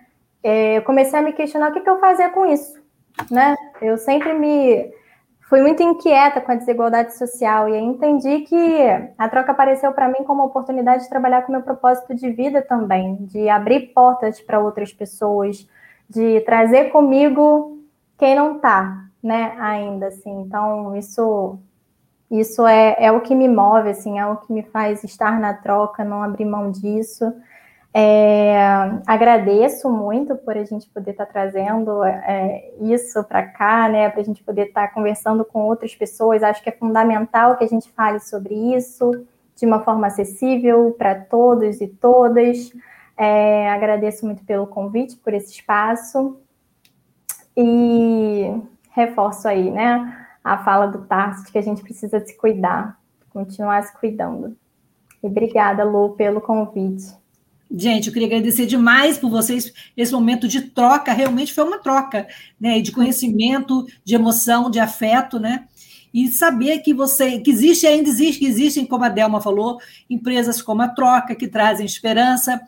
[0.46, 2.80] é, eu comecei a me questionar o que, que eu fazia com isso,
[3.30, 3.56] né?
[3.80, 4.90] Eu sempre me
[5.48, 8.78] fui muito inquieta com a desigualdade social e entendi que
[9.16, 12.62] a troca apareceu para mim como uma oportunidade de trabalhar com meu propósito de vida
[12.62, 15.68] também, de abrir portas para outras pessoas,
[16.08, 17.78] de trazer comigo
[18.18, 20.40] quem não está, né, ainda assim.
[20.40, 21.58] Então, isso
[22.28, 25.54] isso é, é o que me move, assim, é o que me faz estar na
[25.54, 27.32] troca, não abrir mão disso.
[27.98, 28.58] É,
[29.06, 34.10] agradeço muito por a gente poder estar tá trazendo é, isso para cá, né?
[34.10, 36.42] Para a gente poder estar tá conversando com outras pessoas.
[36.42, 39.24] Acho que é fundamental que a gente fale sobre isso
[39.54, 42.70] de uma forma acessível para todos e todas.
[43.16, 46.38] É, agradeço muito pelo convite, por esse espaço.
[47.56, 50.26] E reforço aí, né?
[50.44, 54.54] A fala do Tarso de que a gente precisa se cuidar, continuar se cuidando.
[55.22, 57.24] E obrigada, Lu, pelo convite.
[57.70, 59.72] Gente, eu queria agradecer demais por vocês.
[59.96, 62.28] Esse momento de troca realmente foi uma troca,
[62.60, 62.80] né?
[62.80, 65.66] De conhecimento, de emoção, de afeto, né?
[66.14, 70.62] E saber que você, que existe, ainda existe, que existem, como a Delma falou, empresas
[70.62, 72.60] como a Troca, que trazem esperança,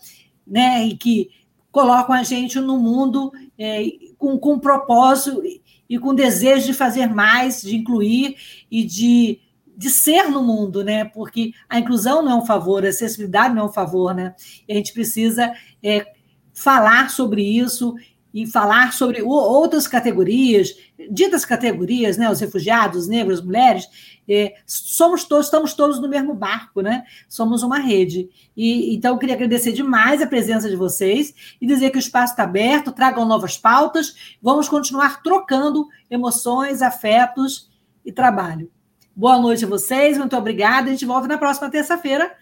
[0.46, 0.86] né?
[0.86, 1.30] E que
[1.70, 3.86] colocam a gente no mundo é,
[4.18, 5.42] com, com propósito
[5.88, 8.36] e com desejo de fazer mais, de incluir
[8.70, 9.40] e de
[9.78, 11.04] de ser no mundo, né?
[11.04, 14.34] Porque a inclusão não é um favor, a acessibilidade não é um favor, né?
[14.66, 16.04] E a gente precisa é,
[16.52, 17.94] falar sobre isso
[18.34, 20.74] e falar sobre outras categorias,
[21.08, 22.28] ditas categorias, né?
[22.28, 23.88] Os refugiados, os negros, as mulheres,
[24.28, 27.04] é, somos todos, estamos todos no mesmo barco, né?
[27.28, 28.28] Somos uma rede.
[28.56, 32.32] E então eu queria agradecer demais a presença de vocês e dizer que o espaço
[32.32, 37.70] está aberto, tragam novas pautas, vamos continuar trocando emoções, afetos
[38.04, 38.68] e trabalho.
[39.18, 40.86] Boa noite a vocês, muito obrigada.
[40.86, 42.36] A gente volta na próxima terça-feira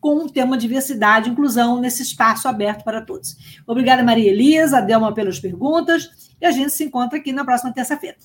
[0.00, 3.36] com um tema diversidade e inclusão nesse espaço aberto para todos.
[3.66, 8.16] Obrigada, Maria Elisa, Delma, pelas perguntas, e a gente se encontra aqui na próxima terça-feira.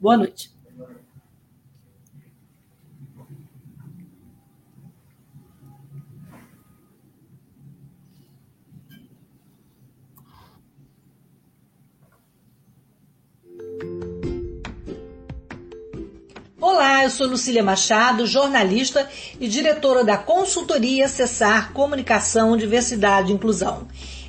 [0.00, 0.55] Boa noite.
[16.68, 19.08] Olá, eu sou Lucília Machado, jornalista
[19.38, 23.86] e diretora da consultoria Acessar Comunicação, Diversidade e Inclusão.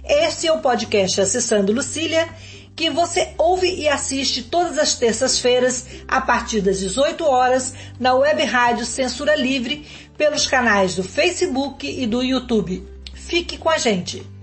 [0.07, 2.29] Este é o podcast Acessando Lucília,
[2.75, 8.43] que você ouve e assiste todas as terças-feiras a partir das 18 horas na web
[8.43, 12.87] rádio Censura Livre pelos canais do Facebook e do YouTube.
[13.15, 14.36] Fique com a gente!